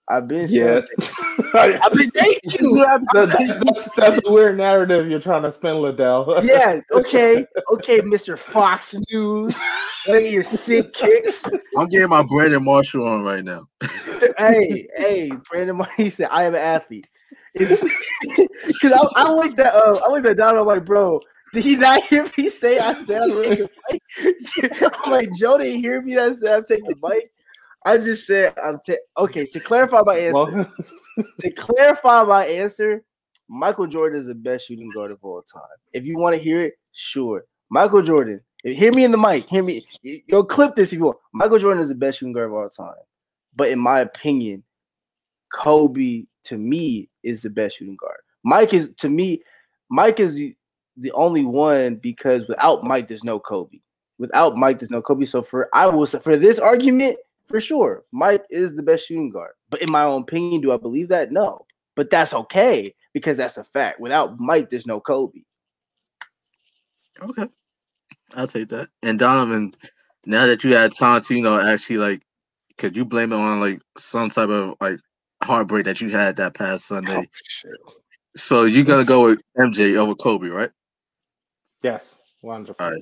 [0.07, 0.81] I've been Yeah.
[1.53, 2.75] I've been thank you.
[2.75, 6.39] That- that's that's a weird narrative you're trying to spin, Liddell.
[6.43, 8.37] Yeah, okay, okay, Mr.
[8.37, 9.55] Fox News.
[10.07, 11.43] Look at your sick kicks.
[11.77, 13.67] I'm getting my Brandon Marshall on right now.
[14.37, 15.95] hey, hey, Brandon Marshall.
[15.97, 17.07] He said I am an athlete.
[17.53, 17.81] Because
[18.83, 20.57] I, I looked at uh, I looked at Don.
[20.57, 21.19] I'm like, bro,
[21.53, 23.69] did he not hear me say I said I'm taking the
[24.71, 24.91] mic?
[25.05, 26.17] I'm like, Joe didn't hear me.
[26.17, 27.31] I said I'm taking the mic.
[27.85, 29.45] I just said I'm ta- okay.
[29.47, 30.73] To clarify my answer, Well,
[31.39, 33.03] to clarify my answer,
[33.47, 35.61] Michael Jordan is the best shooting guard of all time.
[35.93, 37.45] If you want to hear it, sure.
[37.69, 38.41] Michael Jordan.
[38.63, 39.45] Hear me in the mic.
[39.45, 39.85] Hear me.
[40.01, 41.19] Yo, clip this if you want.
[41.33, 42.95] Michael Jordan is the best shooting guard of all time.
[43.55, 44.63] But in my opinion,
[45.53, 48.17] Kobe to me is the best shooting guard.
[48.43, 49.43] Mike is to me,
[49.89, 50.55] Mike is the,
[50.97, 53.77] the only one because without Mike, there's no Kobe.
[54.17, 55.25] Without Mike, there's no Kobe.
[55.25, 59.51] So for I will for this argument, for sure, Mike is the best shooting guard.
[59.69, 61.31] But in my own opinion, do I believe that?
[61.31, 61.65] No.
[61.95, 63.99] But that's okay because that's a fact.
[63.99, 65.39] Without Mike, there's no Kobe.
[67.21, 67.47] Okay,
[68.33, 68.89] I'll take that.
[69.01, 69.73] And Donovan,
[70.25, 72.21] now that you had time to, you know, actually like,
[72.77, 74.99] could you blame it on like some type of like
[75.41, 77.15] heartbreak that you had that past Sunday?
[77.15, 77.71] Oh.
[78.35, 80.71] So you're gonna go with MJ over Kobe, right?
[81.81, 82.83] yes, wonderful.
[82.83, 83.01] All right.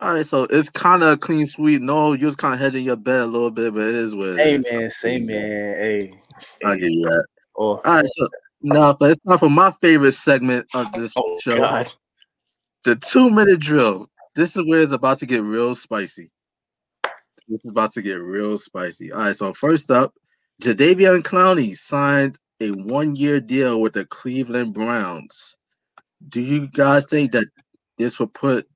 [0.00, 1.82] All right, so it's kind of clean sweep.
[1.82, 4.28] No, you was kind of hedging your bet a little bit, but it is what
[4.28, 4.64] it Hey is.
[4.70, 5.36] man, say man,
[5.76, 6.20] hey.
[6.64, 7.26] I'll give you that.
[7.56, 8.28] Oh, All right, so
[8.62, 11.92] now but it's time for my favorite segment of this oh show, God.
[12.84, 14.08] the two minute drill.
[14.36, 16.30] This is where it's about to get real spicy.
[17.48, 19.10] This is about to get real spicy.
[19.10, 20.14] All right, so first up,
[20.62, 25.56] Jadeveon Clowney signed a one year deal with the Cleveland Browns.
[26.28, 27.48] Do you guys think that
[27.96, 28.68] this will put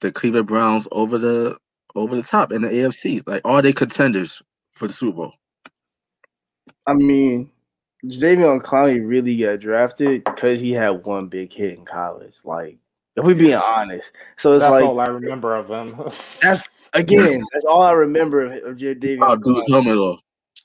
[0.00, 1.56] the Cleveland Browns over the
[1.94, 3.26] over the top in the AFC.
[3.26, 4.42] Like, are they contenders
[4.72, 5.34] for the Super Bowl?
[6.86, 7.50] I mean,
[8.04, 12.34] Jadeveon Clowney really got drafted because he had one big hit in college.
[12.44, 12.78] Like,
[13.16, 15.96] if we're being honest, so it's That's like all I remember of him.
[16.42, 19.18] that's again, that's all I remember of, of Jadeveon.
[19.22, 19.72] Oh, dude's Clowney.
[19.72, 20.20] helmet off.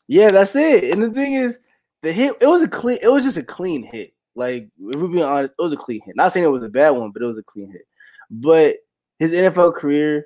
[0.07, 0.91] Yeah, that's it.
[0.91, 1.59] And the thing is,
[2.01, 2.99] the hit it was a clean.
[3.01, 4.13] It was just a clean hit.
[4.35, 6.15] Like if we're being honest, it was a clean hit.
[6.15, 7.83] Not saying it was a bad one, but it was a clean hit.
[8.29, 8.77] But
[9.21, 10.25] his NFL career,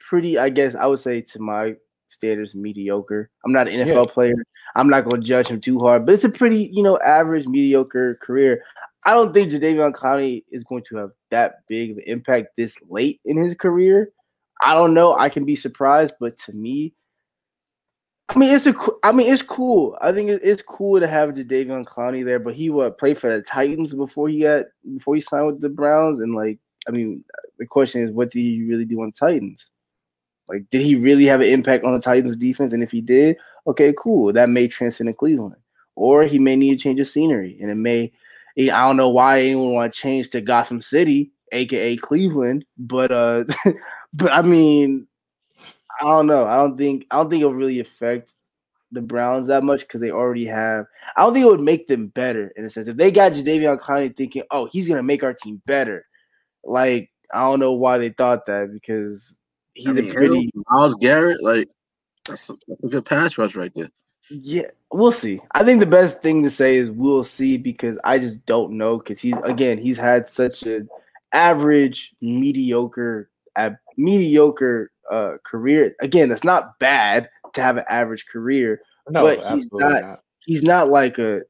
[0.00, 1.76] pretty, I guess I would say to my
[2.08, 3.30] standards, mediocre.
[3.44, 4.36] I'm not an NFL player.
[4.74, 7.46] I'm not going to judge him too hard, but it's a pretty, you know, average,
[7.46, 8.62] mediocre career.
[9.04, 12.78] I don't think Jadeveon Clowney is going to have that big of an impact this
[12.88, 14.12] late in his career.
[14.62, 15.14] I don't know.
[15.14, 16.94] I can be surprised, but to me,
[18.30, 18.74] I mean, it's a.
[19.04, 19.98] I mean, it's cool.
[20.00, 23.42] I think it's cool to have Jadeveon Clowney there, but he what played for the
[23.42, 24.64] Titans before he got
[24.94, 26.58] before he signed with the Browns, and like,
[26.88, 27.22] I mean,
[27.58, 29.70] the question is, what did he really do on Titans?
[30.48, 32.72] Like, did he really have an impact on the Titans defense?
[32.72, 33.36] And if he did,
[33.66, 34.32] okay, cool.
[34.32, 35.56] That may transcend to Cleveland,
[35.96, 38.12] or he may need a change of scenery, and it may.
[38.58, 43.44] I don't know why anyone want to change to Gotham City, aka Cleveland, but uh,
[44.14, 45.06] but I mean,
[46.00, 46.46] I don't know.
[46.46, 48.34] I don't think I don't think it'll really affect
[48.92, 50.86] the Browns that much because they already have.
[51.16, 52.86] I don't think it would make them better in a sense.
[52.86, 56.06] If they got Jadeveon Clowney thinking, "Oh, he's gonna make our team better,"
[56.64, 59.36] like I don't know why they thought that because
[59.74, 61.68] he's I mean, a pretty Myles Garrett, like
[62.28, 63.90] that's a, that's a good pass rush right there.
[64.30, 64.68] yeah.
[64.92, 65.40] We'll see.
[65.52, 68.98] I think the best thing to say is we'll see because I just don't know
[68.98, 70.88] because he's again he's had such an
[71.32, 75.94] average, mediocre, ab- mediocre uh career.
[76.00, 78.80] Again, that's not bad to have an average career.
[79.08, 80.20] no, But he's not- not.
[80.46, 81.42] he's not like a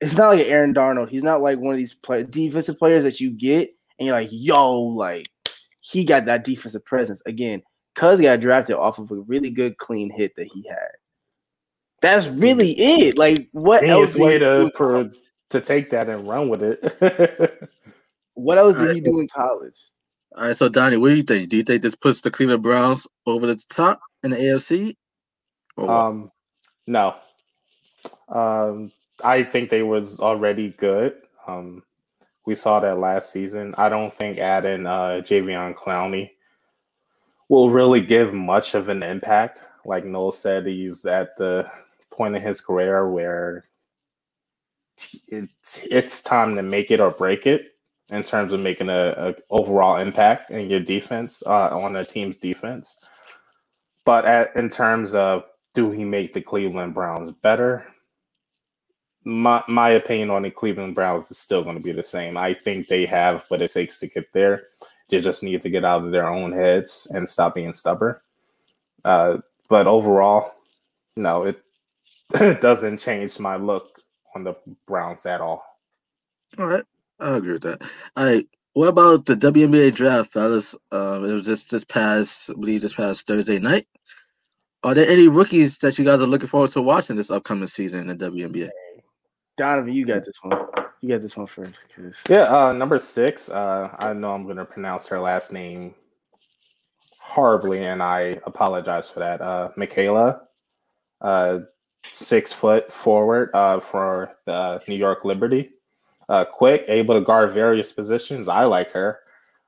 [0.00, 1.10] it's not like Aaron Donald.
[1.10, 4.30] He's not like one of these play, defensive players that you get and you're like,
[4.30, 5.28] yo, like
[5.80, 7.22] he got that defensive presence.
[7.26, 7.62] Again,
[7.94, 10.90] Cuz got drafted off of a really good clean hit that he had.
[12.00, 13.18] That's really it.
[13.18, 15.10] Like what else Genius did way to in for,
[15.50, 16.80] to take that and run with it.
[18.34, 19.78] what else did Alright, he do in college?
[20.36, 21.48] All right, so Donnie, what do you think?
[21.48, 24.94] Do you think this puts the Cleveland Browns over the top in the AFC?
[25.78, 26.30] Um,
[26.86, 27.16] no.
[28.28, 28.92] Um,
[29.24, 31.14] I think they was already good.
[31.46, 31.82] Um,
[32.48, 33.74] we saw that last season.
[33.76, 36.30] I don't think adding uh, Javion Clowney
[37.50, 39.60] will really give much of an impact.
[39.84, 41.70] Like Noel said, he's at the
[42.10, 43.66] point in his career where
[45.28, 47.74] it's, time to make it or break it
[48.08, 52.96] in terms of making a, overall impact in your defense uh, on a team's defense.
[54.06, 55.44] But at, in terms of
[55.74, 57.84] do he make the Cleveland Browns better?
[59.28, 62.38] My my opinion on the Cleveland Browns is still going to be the same.
[62.38, 64.68] I think they have what it takes to get there.
[65.10, 68.16] They just need to get out of their own heads and stop being stubborn.
[69.04, 70.52] Uh, but overall,
[71.16, 71.62] no, it,
[72.34, 74.00] it doesn't change my look
[74.34, 74.54] on the
[74.86, 75.62] Browns at all.
[76.58, 76.84] All right,
[77.20, 77.82] I agree with that.
[78.16, 80.74] All right, what about the WNBA draft, fellas?
[80.90, 83.86] Um, it was just this past, I believe, this past Thursday night.
[84.84, 88.08] Are there any rookies that you guys are looking forward to watching this upcoming season
[88.08, 88.70] in the WNBA?
[89.58, 90.56] Donovan, you got this one.
[91.00, 91.84] You got this one first.
[91.94, 93.48] 'cause- Yeah, uh, number six.
[93.50, 95.94] Uh, I know I'm going to pronounce her last name
[97.18, 99.40] horribly, and I apologize for that.
[99.40, 100.42] Uh, Michaela,
[101.20, 101.60] uh,
[102.10, 105.72] six foot forward uh, for the New York Liberty.
[106.28, 108.48] Uh, quick, able to guard various positions.
[108.48, 109.20] I like her.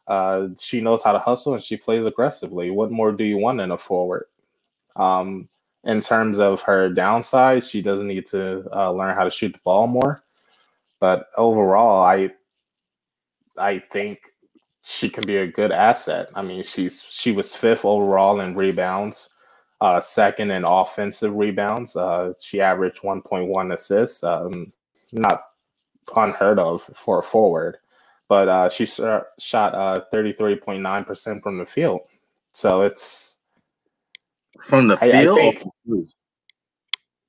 [0.07, 2.70] Uh, she knows how to hustle and she plays aggressively.
[2.70, 4.26] What more do you want in a forward?
[4.97, 5.49] Um,
[5.84, 9.60] in terms of her downside, she doesn't need to uh, learn how to shoot the
[9.64, 10.22] ball more.
[10.98, 12.30] But overall, I
[13.56, 14.20] I think
[14.82, 16.28] she can be a good asset.
[16.34, 19.30] I mean, she's she was fifth overall in rebounds,
[19.80, 21.96] uh, second in offensive rebounds.
[21.96, 24.72] Uh, she averaged 1.1 assists, um,
[25.12, 25.44] not
[26.14, 27.78] unheard of for a forward.
[28.28, 29.24] But uh, she shot
[29.74, 32.02] uh, 33.9% from the field.
[32.52, 33.29] So it's
[34.62, 35.38] From the I- I field?
[35.38, 35.62] think-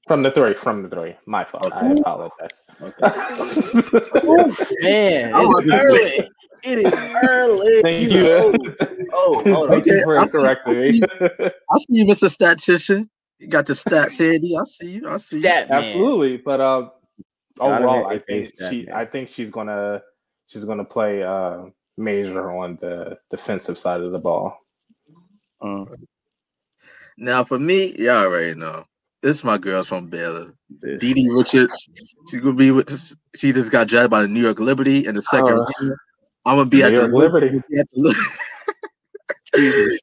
[0.08, 1.16] from the three, from the three.
[1.26, 1.72] My fault.
[1.74, 2.02] I Okay.
[2.02, 2.66] apologize.
[4.82, 6.30] Man, Oh, it's my early.
[6.64, 7.82] It is early.
[7.84, 8.52] Thank know.
[8.52, 8.76] you.
[9.14, 9.70] Oh, hold on.
[9.70, 11.02] Thank you Okay, for I see- correcting I me.
[11.72, 12.30] I see you, Mr.
[12.32, 13.10] Statistician.
[13.40, 14.56] You got the stats handy.
[14.58, 15.08] I see you.
[15.10, 15.42] I see you.
[15.44, 15.72] Man.
[15.72, 16.90] Absolutely, but uh,
[17.60, 18.96] overall, I think she, man.
[18.96, 20.02] I think she's gonna,
[20.46, 21.64] she's gonna play uh
[21.98, 24.58] major on the defensive side of the ball.
[25.64, 25.92] Mm,
[27.18, 28.86] Now, for me, y'all already know.
[29.22, 30.54] This is my girls from Baylor.
[30.82, 31.04] this.
[31.04, 31.90] DiDi Richards.
[32.30, 33.16] She's gonna be with.
[33.36, 35.96] She just got drafted by the New York Liberty in the second Uh, round.
[36.46, 37.50] I'm gonna be New at the York Liberty.
[37.70, 38.16] be at the,
[39.56, 40.00] Jesus.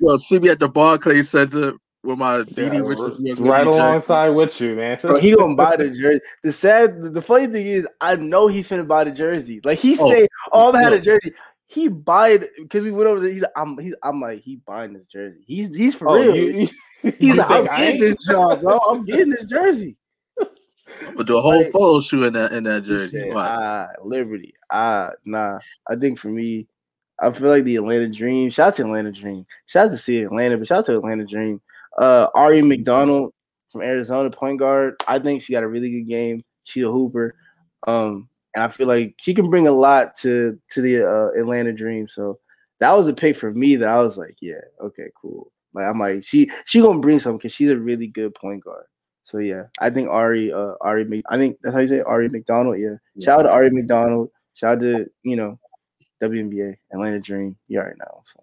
[0.00, 1.72] Yo, see me at the Barclays Center
[2.02, 3.18] with my Didi Yeah, Richards.
[3.18, 3.80] New York right Liberty jersey.
[3.80, 4.98] alongside with you, man.
[5.00, 6.20] Bro, he gonna buy the jersey.
[6.42, 9.60] The sad, the funny thing is, I know he finna buy the jersey.
[9.64, 10.98] Like he Oh, said, "Oh, I had yeah.
[10.98, 11.32] a jersey."
[11.70, 13.32] He buy because we went over there.
[13.32, 15.38] He's, I'm, he's, I'm like, he buying this jersey.
[15.46, 16.34] He's, he's for Oh, real.
[16.36, 16.68] you,
[17.02, 18.76] you, he's like, I'm I getting this job, bro.
[18.78, 19.96] I'm getting this jersey.
[20.40, 23.20] I'm gonna do a whole Like- photo shoot in that in that jersey.
[23.20, 23.46] said, Why?
[23.48, 24.52] ah, Liberty.
[24.72, 25.60] Ah, nah.
[25.88, 26.66] I think for me,
[27.20, 28.50] I feel like the Atlanta Dream.
[28.50, 29.46] Shout out to Atlanta Dream.
[29.66, 31.60] Shout out to see Atlanta, but shout out to Atlanta Dream.
[31.98, 33.32] Uh, Aari McDonald
[33.70, 34.96] from Arizona, point guard.
[35.06, 36.42] I think she got a really good game.
[36.64, 37.36] She a hooper.
[37.86, 41.72] Um, and I feel like she can bring a lot to to the uh, Atlanta
[41.72, 42.08] Dream.
[42.08, 42.38] So
[42.80, 45.52] that was a pick for me that I was like, yeah, okay, cool.
[45.72, 48.84] Like I'm like, she she gonna bring something because she's a really good point guard.
[49.22, 52.30] So yeah, I think Aari, uh, Aari, I think that's how you say it, Aari
[52.30, 52.78] McDonald.
[52.78, 54.30] Yeah, shout out to Aari McDonald.
[54.54, 55.58] Shout out to you know
[56.20, 57.56] WNBA Atlanta Dream.
[57.68, 58.22] You already know.
[58.24, 58.42] So.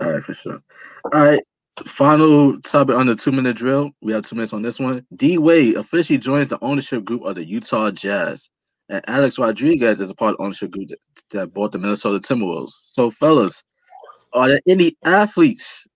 [0.00, 0.62] All right, for sure.
[1.12, 1.42] All right.
[1.86, 3.90] Final topic on the two minute drill.
[4.02, 5.06] We have two minutes on this one.
[5.16, 8.50] D Wade officially joins the ownership group of the Utah Jazz.
[8.90, 10.98] And Alex Rodriguez is a part of the ownership group that,
[11.30, 12.72] that bought the Minnesota Timberwolves.
[12.72, 13.62] So, fellas,
[14.32, 15.86] are there any athletes,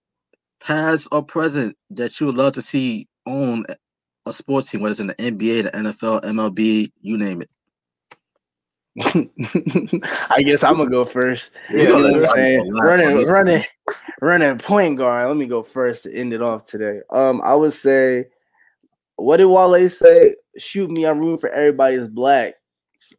[0.60, 3.64] past or present, that you would love to see own
[4.26, 7.50] a sports team, whether it's in the NBA, the NFL, MLB, you name it?
[10.30, 11.50] I guess I'm gonna go first.
[11.68, 12.72] Yeah, You know what I'm saying?
[12.74, 13.64] Running, running,
[14.20, 15.26] running point guard.
[15.26, 17.00] Let me go first to end it off today.
[17.10, 18.26] Um, I would say,
[19.16, 20.36] what did Wale say?
[20.56, 22.54] Shoot me, I'm rooting for everybody is black.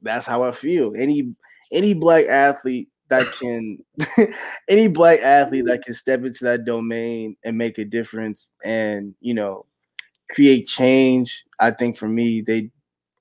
[0.02, 0.94] That's how I feel.
[0.98, 1.34] Any
[1.72, 3.78] any black athlete that can
[4.70, 9.34] any black athlete that can step into that domain and make a difference and you
[9.34, 9.66] know
[10.30, 11.46] create change.
[11.60, 12.72] I think for me, they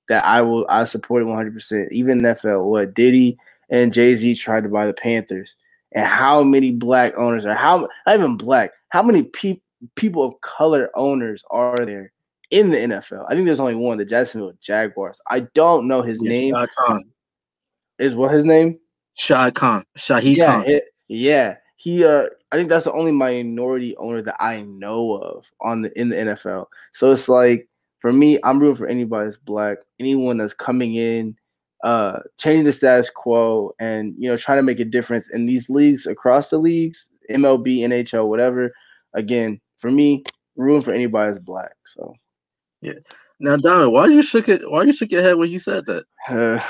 [0.08, 1.52] that I will I support it 100.
[1.52, 3.38] percent Even NFL, what Diddy
[3.70, 5.56] and Jay Z tried to buy the Panthers,
[5.92, 8.72] and how many black owners are how not even black?
[8.90, 9.62] How many people
[9.96, 12.13] people of color owners are there
[12.54, 13.26] in the NFL?
[13.28, 15.20] I think there's only one, the Jacksonville Jaguars.
[15.28, 16.54] I don't know his name.
[16.54, 17.04] Shad Khan.
[17.98, 18.78] Is what his name?
[19.14, 19.84] Shad Khan.
[19.98, 20.64] Shahid yeah, Khan.
[20.66, 21.56] it- yeah.
[21.76, 26.00] He uh I think that's the only minority owner that I know of on the
[26.00, 26.66] in the NFL.
[26.92, 31.36] So it's like for me, I'm rooting for anybody that's black, anyone that's coming in,
[31.82, 35.68] uh changing the status quo and you know trying to make a difference in these
[35.68, 38.72] leagues across the leagues, MLB, NHL, whatever.
[39.12, 40.22] Again, for me,
[40.56, 41.74] rooting for anybody that's black.
[41.86, 42.14] So
[43.40, 44.68] Now, Diamond, why you shook it?
[44.70, 46.04] Why you shook your head when you said that?
[46.28, 46.60] uh,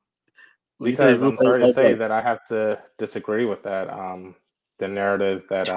[0.80, 3.90] because I'm sorry to say that I have to disagree with that.
[3.90, 4.34] Um,
[4.78, 5.74] the narrative that uh.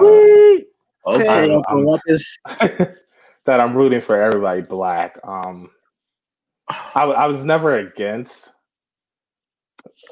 [1.08, 1.54] Okay, Tay.
[1.54, 2.36] Uncle I'm- Ruckus.
[3.44, 5.18] that I'm rooting for everybody black.
[5.22, 5.70] Um,
[6.68, 8.50] I, w- I was never against.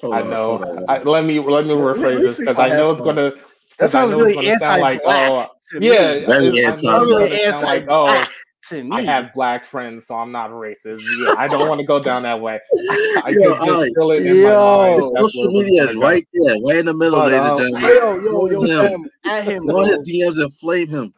[0.00, 0.58] Hold I know.
[0.58, 0.84] hold on.
[0.88, 3.32] I, let me let me rephrase this because I know it's headphones.
[3.32, 3.32] gonna.
[3.78, 5.48] That sounds really it's gonna like, anti-black.
[5.50, 8.30] oh, yeah, Very it's- I know anti- it's Really like, oh, anti-black
[8.68, 8.90] to me.
[8.96, 11.02] I have black friends, so I'm not racist.
[11.18, 12.60] Yeah, I don't want to go down that way.
[12.90, 13.92] I Yo, could just alright.
[13.94, 14.44] feel it in Yo.
[14.44, 15.12] my mind.
[15.14, 17.32] That's Social where it was media is gonna right there, right in the middle, But,
[17.32, 18.24] ladies um, and Yo, gentlemen.
[18.24, 19.10] yo, yo, Flame him.
[19.24, 20.02] at him, Go ahead, bro.
[20.04, 21.14] DMs and flame him.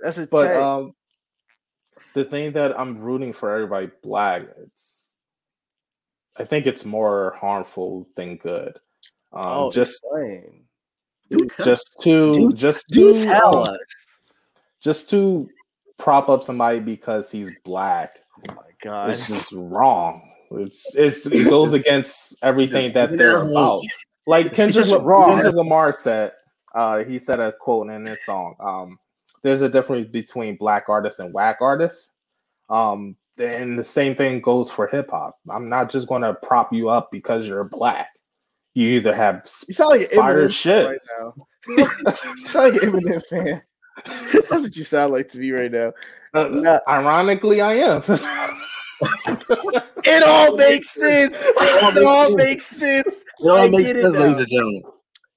[0.00, 0.56] That's a But tag.
[0.62, 0.92] um,
[2.14, 5.14] the thing that I'm rooting for everybody black, it's
[6.36, 8.78] I think it's more harmful than good.
[9.32, 10.64] Um, oh, just explain.
[11.62, 13.78] Just to Do- just Do to tell us.
[14.80, 15.48] just to
[15.98, 18.18] prop up somebody because he's black
[18.48, 19.10] Oh my god.
[19.10, 20.22] it's just wrong.
[20.52, 23.80] It's it's it goes against everything that they're about.
[24.26, 25.30] Like Kendrick, just wrong.
[25.30, 26.32] Kendrick Lamar said,
[26.74, 28.54] uh, he said a quote in this song.
[28.60, 28.98] Um,
[29.42, 32.12] there's a difference between black artists and whack artists.
[32.68, 35.38] Um, and the same thing goes for hip hop.
[35.48, 38.08] I'm not just going to prop you up because you're black.
[38.74, 40.86] You either have You sound like an Fire Eminem shit.
[40.86, 41.34] right now.
[41.68, 43.62] you sound like an Eminem fan.
[44.50, 45.92] That's what you sound like to me right now.
[46.34, 48.02] uh, Nah, ironically, I am.
[50.04, 51.36] it all makes sense.
[51.40, 53.24] It all makes sense.
[53.40, 54.82] It all makes sense, ladies and gentlemen.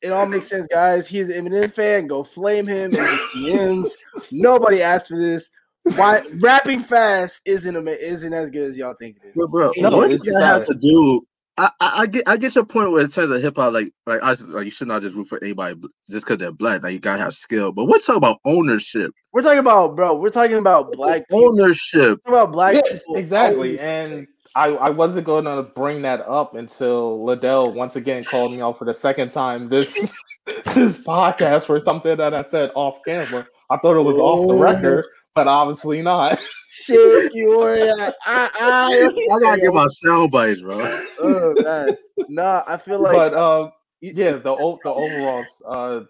[0.02, 1.08] It all makes sense, guys.
[1.08, 2.08] He's an Eminem fan.
[2.08, 3.90] Go flame him in his DMs.
[4.32, 5.50] Nobody asked for this.
[5.96, 9.34] Why rapping fast isn't isn't as good as y'all think it is.
[9.36, 11.26] But bro, No, what does that have to do?
[11.58, 13.92] I, I, I get I get your point where in terms of hip hop, like
[14.06, 15.80] like I like you should not just root for anybody
[16.10, 16.82] just because they're black.
[16.84, 17.72] Like you gotta have skill.
[17.72, 19.12] But we're talking about ownership.
[19.34, 20.16] We're talking about, bro.
[20.16, 22.20] We're talking about black ownership.
[22.26, 23.16] We're about black Yeah, people.
[23.18, 23.80] exactly.
[23.80, 28.60] And I, I wasn't going to bring that up until Liddell once again called me
[28.62, 30.14] out for the second time this
[30.74, 33.46] this podcast for something that I said off camera.
[33.70, 34.60] I thought it was off the Oh.
[34.60, 36.40] record, but obviously not.
[36.94, 38.16] shit, you were at.
[38.26, 40.80] I, I, I gotta get my sound bites, bro.
[41.20, 41.98] oh, man.
[42.30, 43.72] Nah, I feel like but um,
[44.02, 46.02] yeah, the o- the overalls, uh,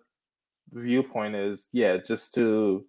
[0.71, 2.85] viewpoint is yeah, just to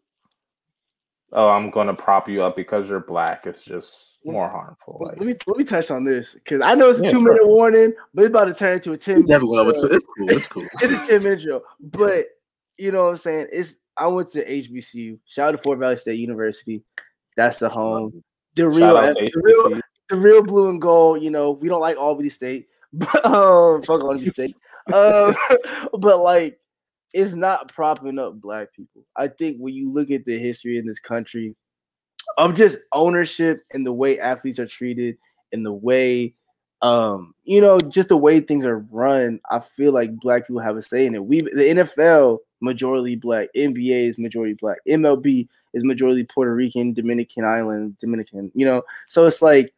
[1.33, 3.47] oh, I'm gonna prop you up because you're black.
[3.47, 4.99] It's just more harmful.
[5.01, 7.21] Like, let me let me touch on this because I know it's a yeah, two
[7.21, 7.49] minute sure.
[7.49, 9.25] warning, but it's about to turn into a ten.
[9.25, 10.31] Definitely, it's, it's cool.
[10.31, 10.67] It's cool.
[10.83, 12.27] it's a ten minute drill, but
[12.79, 13.49] you know what I'm saying.
[13.53, 15.19] It's I went to HBCU.
[15.25, 16.83] Shout out to Fort Valley State University.
[17.37, 18.23] That's the home.
[18.55, 19.81] The real, the real,
[20.11, 21.23] the real blue and gold.
[21.23, 24.57] You know, we don't like Albany State, but um, fuck Albany State.
[24.93, 25.35] Um,
[25.99, 26.59] but like
[27.15, 29.05] it's not propping up black people.
[29.17, 31.55] I think when you look at the history in this country
[32.39, 35.17] of just ownership and the way athletes are treated
[35.53, 36.35] and the way
[36.81, 40.77] um you know just the way things are run i feel like black people have
[40.77, 45.85] a say in it we the nfl majority black nba is majority black mlb is
[45.85, 49.73] majority puerto rican dominican island dominican you know so it's like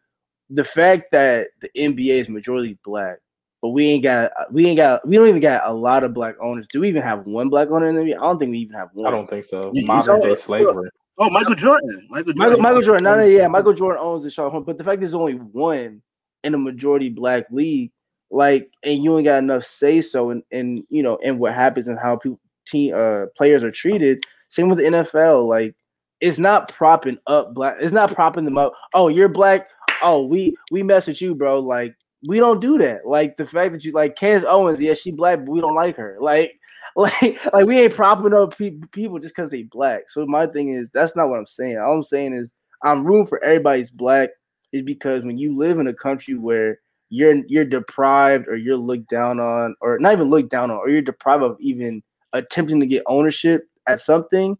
[0.50, 3.18] the fact that the nba is majority black
[3.64, 6.34] but we ain't got we ain't got we don't even got a lot of black
[6.38, 6.68] owners.
[6.68, 8.18] Do we even have one black owner in the NBA?
[8.18, 9.06] I don't think we even have one.
[9.06, 9.72] I don't think so.
[9.74, 10.90] Modern day slavery.
[11.16, 12.06] Oh, Michael Jordan.
[12.10, 12.38] Michael Jordan.
[12.38, 13.04] Michael, Michael Jordan.
[13.04, 16.02] Not, yeah, Michael Jordan owns the Charlotte but the fact there's only one
[16.42, 17.90] in a majority black league,
[18.30, 21.88] like, and you ain't got enough say so, and and you know, and what happens
[21.88, 24.24] and how people team uh players are treated.
[24.48, 25.48] Same with the NFL.
[25.48, 25.74] Like,
[26.20, 27.76] it's not propping up black.
[27.80, 28.72] It's not propping them up.
[28.94, 29.68] Oh, you're black.
[30.02, 31.60] Oh, we we mess with you, bro.
[31.60, 31.94] Like
[32.26, 33.06] we don't do that.
[33.06, 35.96] Like the fact that you like Candace Owens, yeah, she black, but we don't like
[35.96, 36.16] her.
[36.20, 36.58] Like,
[36.96, 40.04] like, like we ain't propping up pe- people just because they black.
[40.08, 41.78] So my thing is that's not what I'm saying.
[41.78, 42.52] All I'm saying is
[42.84, 44.30] I'm rooting for everybody's black
[44.72, 46.78] is because when you live in a country where
[47.10, 50.88] you're you're deprived or you're looked down on, or not even looked down on, or
[50.88, 52.02] you're deprived of even
[52.32, 54.56] attempting to get ownership at something.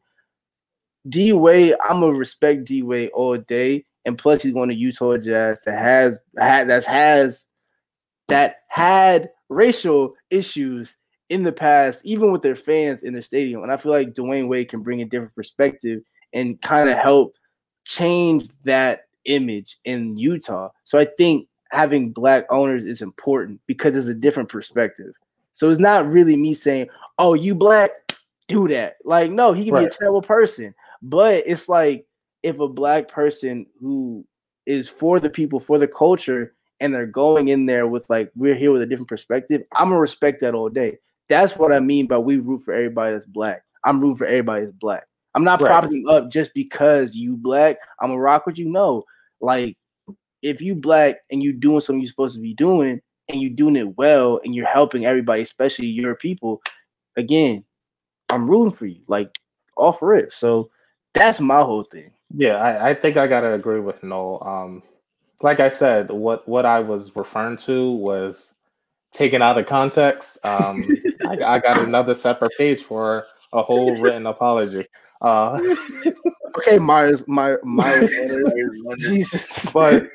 [1.09, 5.17] D Wade, I'm gonna respect D Wade all day, and plus he's going to Utah
[5.17, 7.49] Jazz that has had that has
[8.29, 10.97] that had racial issues
[11.29, 13.63] in the past, even with their fans in their stadium.
[13.63, 16.03] And I feel like Dwyane Wade can bring a different perspective
[16.33, 17.37] and kind of help
[17.85, 20.71] change that image in Utah.
[20.85, 25.13] So I think having black owners is important because it's a different perspective.
[25.53, 26.89] So it's not really me saying,
[27.19, 27.91] "Oh, you black,
[28.49, 29.81] do that." Like, no, he can right.
[29.83, 30.75] be a terrible person,
[31.05, 32.07] but it's like
[32.43, 34.27] if a black person who
[34.67, 38.55] is for the people, for the culture, and they're going in there with like we're
[38.55, 40.99] here with a different perspective, I'm gonna respect that all day.
[41.29, 43.63] That's what I mean by we root for everybody that's black.
[43.85, 45.05] I'm rooting for everybody that's black.
[45.35, 45.69] I'm not right.
[45.69, 47.77] propping up just because you black.
[48.01, 48.71] I'm gonna rock with you.
[48.71, 49.05] No,
[49.41, 49.77] like
[50.43, 53.01] if you black and you doing something you're supposed to be doing
[53.31, 56.63] and you're doing it well and you're helping everybody, especially your people,
[57.17, 57.63] again,
[58.31, 59.03] I'm rooting for you.
[59.07, 59.39] Like
[59.77, 60.33] all for it.
[60.33, 60.71] So
[61.15, 62.11] that's my whole thing.
[62.37, 64.43] Yeah, I, I think I gotta agree with Noel.
[64.47, 64.83] Um,
[65.41, 68.55] like I said, what what I was referring to was
[69.13, 70.39] taken out of context.
[70.45, 70.85] Um,
[71.29, 74.87] I, I, got another separate page for a whole written apology.
[75.23, 75.61] Uh,
[76.59, 78.11] okay, Myers, my Myers,
[78.99, 79.73] Jesus.
[79.73, 80.07] But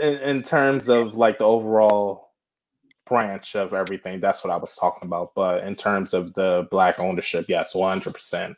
[0.00, 2.32] in, in terms of like the overall
[3.06, 5.32] branch of everything, that's what I was talking about.
[5.34, 8.56] But in terms of the black ownership, yes, one hundred percent.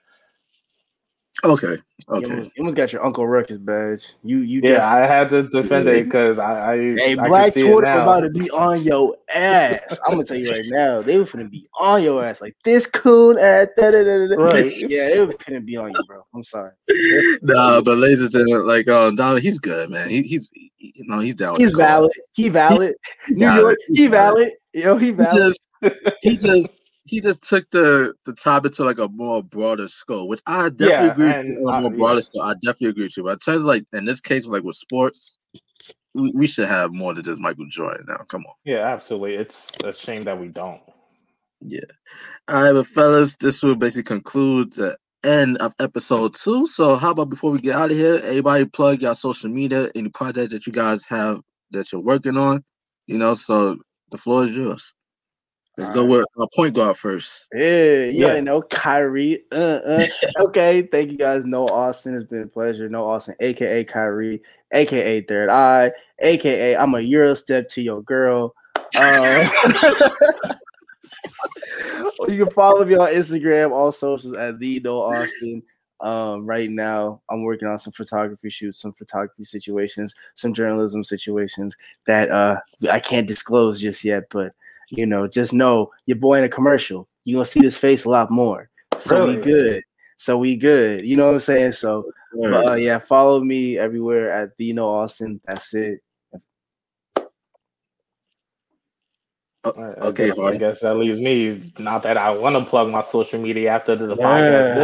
[1.44, 1.76] Okay.
[2.08, 2.26] Okay.
[2.26, 4.14] You almost, you almost, got your Uncle Ruckus badge.
[4.22, 7.52] You you Yeah, def- I had to defend it because I, I Hey, I Black
[7.52, 9.98] Twitter about to be on your ass.
[10.04, 12.86] I'm gonna tell you right now, they were gonna be on your ass like this
[12.86, 14.34] coon at da, da, da, da.
[14.36, 14.72] Right.
[14.88, 16.24] Yeah, they were gonna be on you, bro.
[16.32, 16.72] I'm sorry.
[17.42, 20.08] nah, but ladies and gentlemen, like um Donald, he's good, man.
[20.08, 21.56] He, he's he, you know he's down.
[21.56, 22.12] He's valid.
[22.34, 22.94] He valid.
[23.30, 24.52] New York, he valid.
[24.72, 25.56] Yo, he valid.
[25.82, 26.70] He just, he just
[27.06, 30.88] he just took the the topic to like a more broader scope, which I definitely
[30.88, 32.44] yeah, agree with you on a more broader scope.
[32.44, 33.22] I definitely agree with you.
[33.22, 35.38] But in terms of like in this case, like with sports,
[36.14, 38.24] we, we should have more than just Michael Jordan now.
[38.28, 38.54] Come on.
[38.64, 39.34] Yeah, absolutely.
[39.34, 40.80] It's a shame that we don't.
[41.60, 41.80] Yeah.
[42.48, 46.66] All right, but fellas, this will basically conclude the end of episode two.
[46.66, 50.08] So how about before we get out of here, everybody plug your social media, any
[50.08, 51.40] project that you guys have
[51.70, 52.64] that you're working on.
[53.06, 53.76] You know, so
[54.10, 54.92] the floor is yours.
[55.76, 56.20] Let's All go right.
[56.20, 57.48] with a point guard first.
[57.52, 58.40] Yeah, you yeah.
[58.40, 59.44] know Kyrie.
[59.52, 60.06] Uh, uh.
[60.44, 61.44] okay, thank you guys.
[61.44, 62.88] No Austin, it's been a pleasure.
[62.88, 64.40] No Austin, aka Kyrie,
[64.72, 68.54] aka Third Eye, aka I'm a Euro step to your girl.
[68.98, 69.48] Uh,
[72.28, 75.62] you can follow me on Instagram, all socials at the No Austin.
[76.00, 81.76] Um, right now, I'm working on some photography shoots, some photography situations, some journalism situations
[82.06, 82.60] that uh
[82.90, 84.54] I can't disclose just yet, but
[84.88, 87.08] you know, just know your boy in a commercial.
[87.24, 88.70] You're gonna see this face a lot more.
[88.98, 89.36] So really?
[89.36, 89.82] we good.
[90.18, 91.06] So we good.
[91.06, 91.72] You know what I'm saying?
[91.72, 95.40] So but, uh, yeah, follow me everywhere at Dino Austin.
[95.44, 96.00] That's it.
[99.64, 101.72] Alright, I okay, guess, I guess that leaves me.
[101.78, 104.74] Not that I want to plug my social media after the podcast.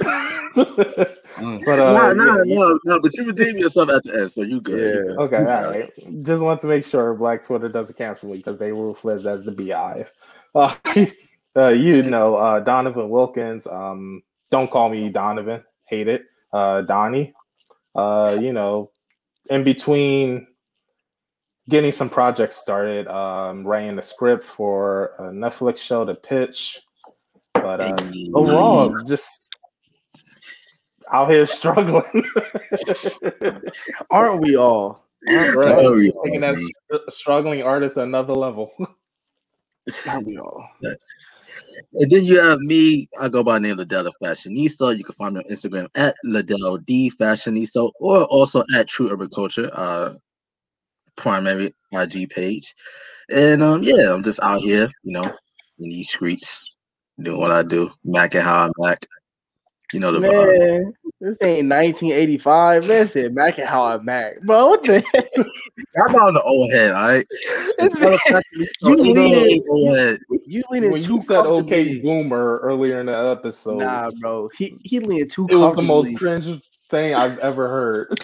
[0.00, 0.24] This-
[0.64, 4.60] but uh, no, no, no, no, but you redeemed yourself at the end, so you
[4.60, 5.06] good.
[5.08, 5.14] Yeah.
[5.22, 5.92] Okay, You all got it.
[6.06, 6.22] right.
[6.24, 9.44] Just want to make sure Black Twitter doesn't cancel me because they rule ruthless as
[9.44, 10.06] the BI.
[10.54, 10.74] Uh,
[11.56, 13.66] uh, you know, uh, Donovan Wilkins.
[13.66, 15.62] Um, don't call me Donovan.
[15.84, 16.24] Hate it.
[16.52, 17.34] Uh, Donnie.
[17.94, 18.90] Uh, you know,
[19.50, 20.46] in between
[21.68, 26.80] getting some projects started, um, writing the script for a Netflix show to pitch.
[27.52, 28.26] But Hey.
[28.32, 29.54] overall, just
[31.10, 32.24] out here struggling.
[34.10, 35.04] Aren't we all?
[35.26, 35.74] Right.
[35.74, 38.72] Oh, yeah, Taking that str- struggling artist another level.
[40.08, 40.68] Aren't we all?
[41.94, 43.08] And then you have me.
[43.20, 44.96] I go by the name Liddell Fashionista.
[44.96, 49.30] You can find me on Instagram at Liddell D Fashionista or also at True Urban
[49.30, 50.14] Culture, uh,
[51.16, 52.74] primary IG page.
[53.30, 55.24] And um, yeah, I'm just out here, you know,
[55.78, 56.76] in these streets,
[57.20, 59.06] doing what I do, macking how I mac.
[59.92, 60.58] You know the vibe.
[60.58, 62.86] Man, this ain't 1985.
[62.86, 64.40] Man, said Mac and how I Mac.
[64.42, 65.28] Bro, what the heck?
[66.06, 67.26] I'm on the old head, all right.
[67.78, 70.18] This Matter man, of fact, you you leaning- old head.
[70.46, 74.48] you leaning when too you said "okay, boomer" earlier in the episode, Nah, bro.
[74.56, 76.16] He he leaning too it was the most comfortably.
[76.50, 78.20] cringe thing I've ever heard.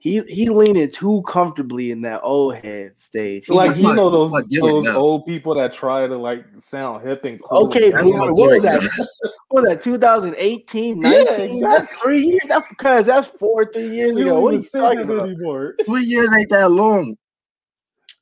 [0.00, 3.46] He he leaning too comfortably in that old head stage.
[3.46, 7.24] He like was you know those those old people that try to like sound hip
[7.24, 7.66] and cool.
[7.66, 8.26] Okay, That's boomer.
[8.26, 8.82] not What was that?
[9.48, 9.82] What was that?
[9.82, 11.60] 2018, Yeah, exactly.
[11.60, 12.40] That's three years.
[12.48, 14.40] That's because that's four, three years ago.
[14.40, 15.28] What are even you talking about?
[15.28, 15.76] anymore.
[15.84, 17.14] Three years ain't that long.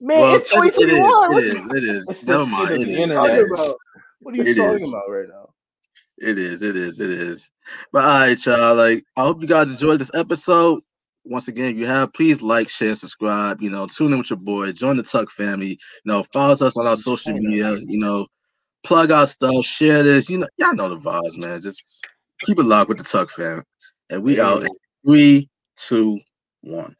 [0.03, 1.33] Man, Well, it's it- it is, 2021.
[1.33, 1.73] What It the is.
[1.85, 2.09] It is.
[2.11, 2.71] It's the Never state mind.
[2.75, 2.97] of It the is.
[2.97, 3.31] you internet.
[3.31, 3.77] talking about?
[4.21, 4.89] What are you It talking is.
[4.89, 5.49] about right now?
[6.19, 7.51] It is, it is, it is.
[7.91, 8.75] But all right, y'all.
[8.75, 10.83] Like, I hope you guys enjoyed this episode.
[11.25, 13.63] Once again, you have, please like, share, subscribe.
[13.63, 15.71] You know, tune in with your boy, join the Tuck family.
[15.71, 17.77] You know, follow us on our social media.
[17.77, 18.27] You know,
[18.85, 20.29] plug our stuff, share this.
[20.29, 21.63] You know, y'all know the vibes, man.
[21.63, 22.07] Just
[22.41, 23.63] keep it locked with the Tuck fam.
[24.11, 24.69] And we out in
[25.05, 26.19] three, two,
[26.61, 26.95] one.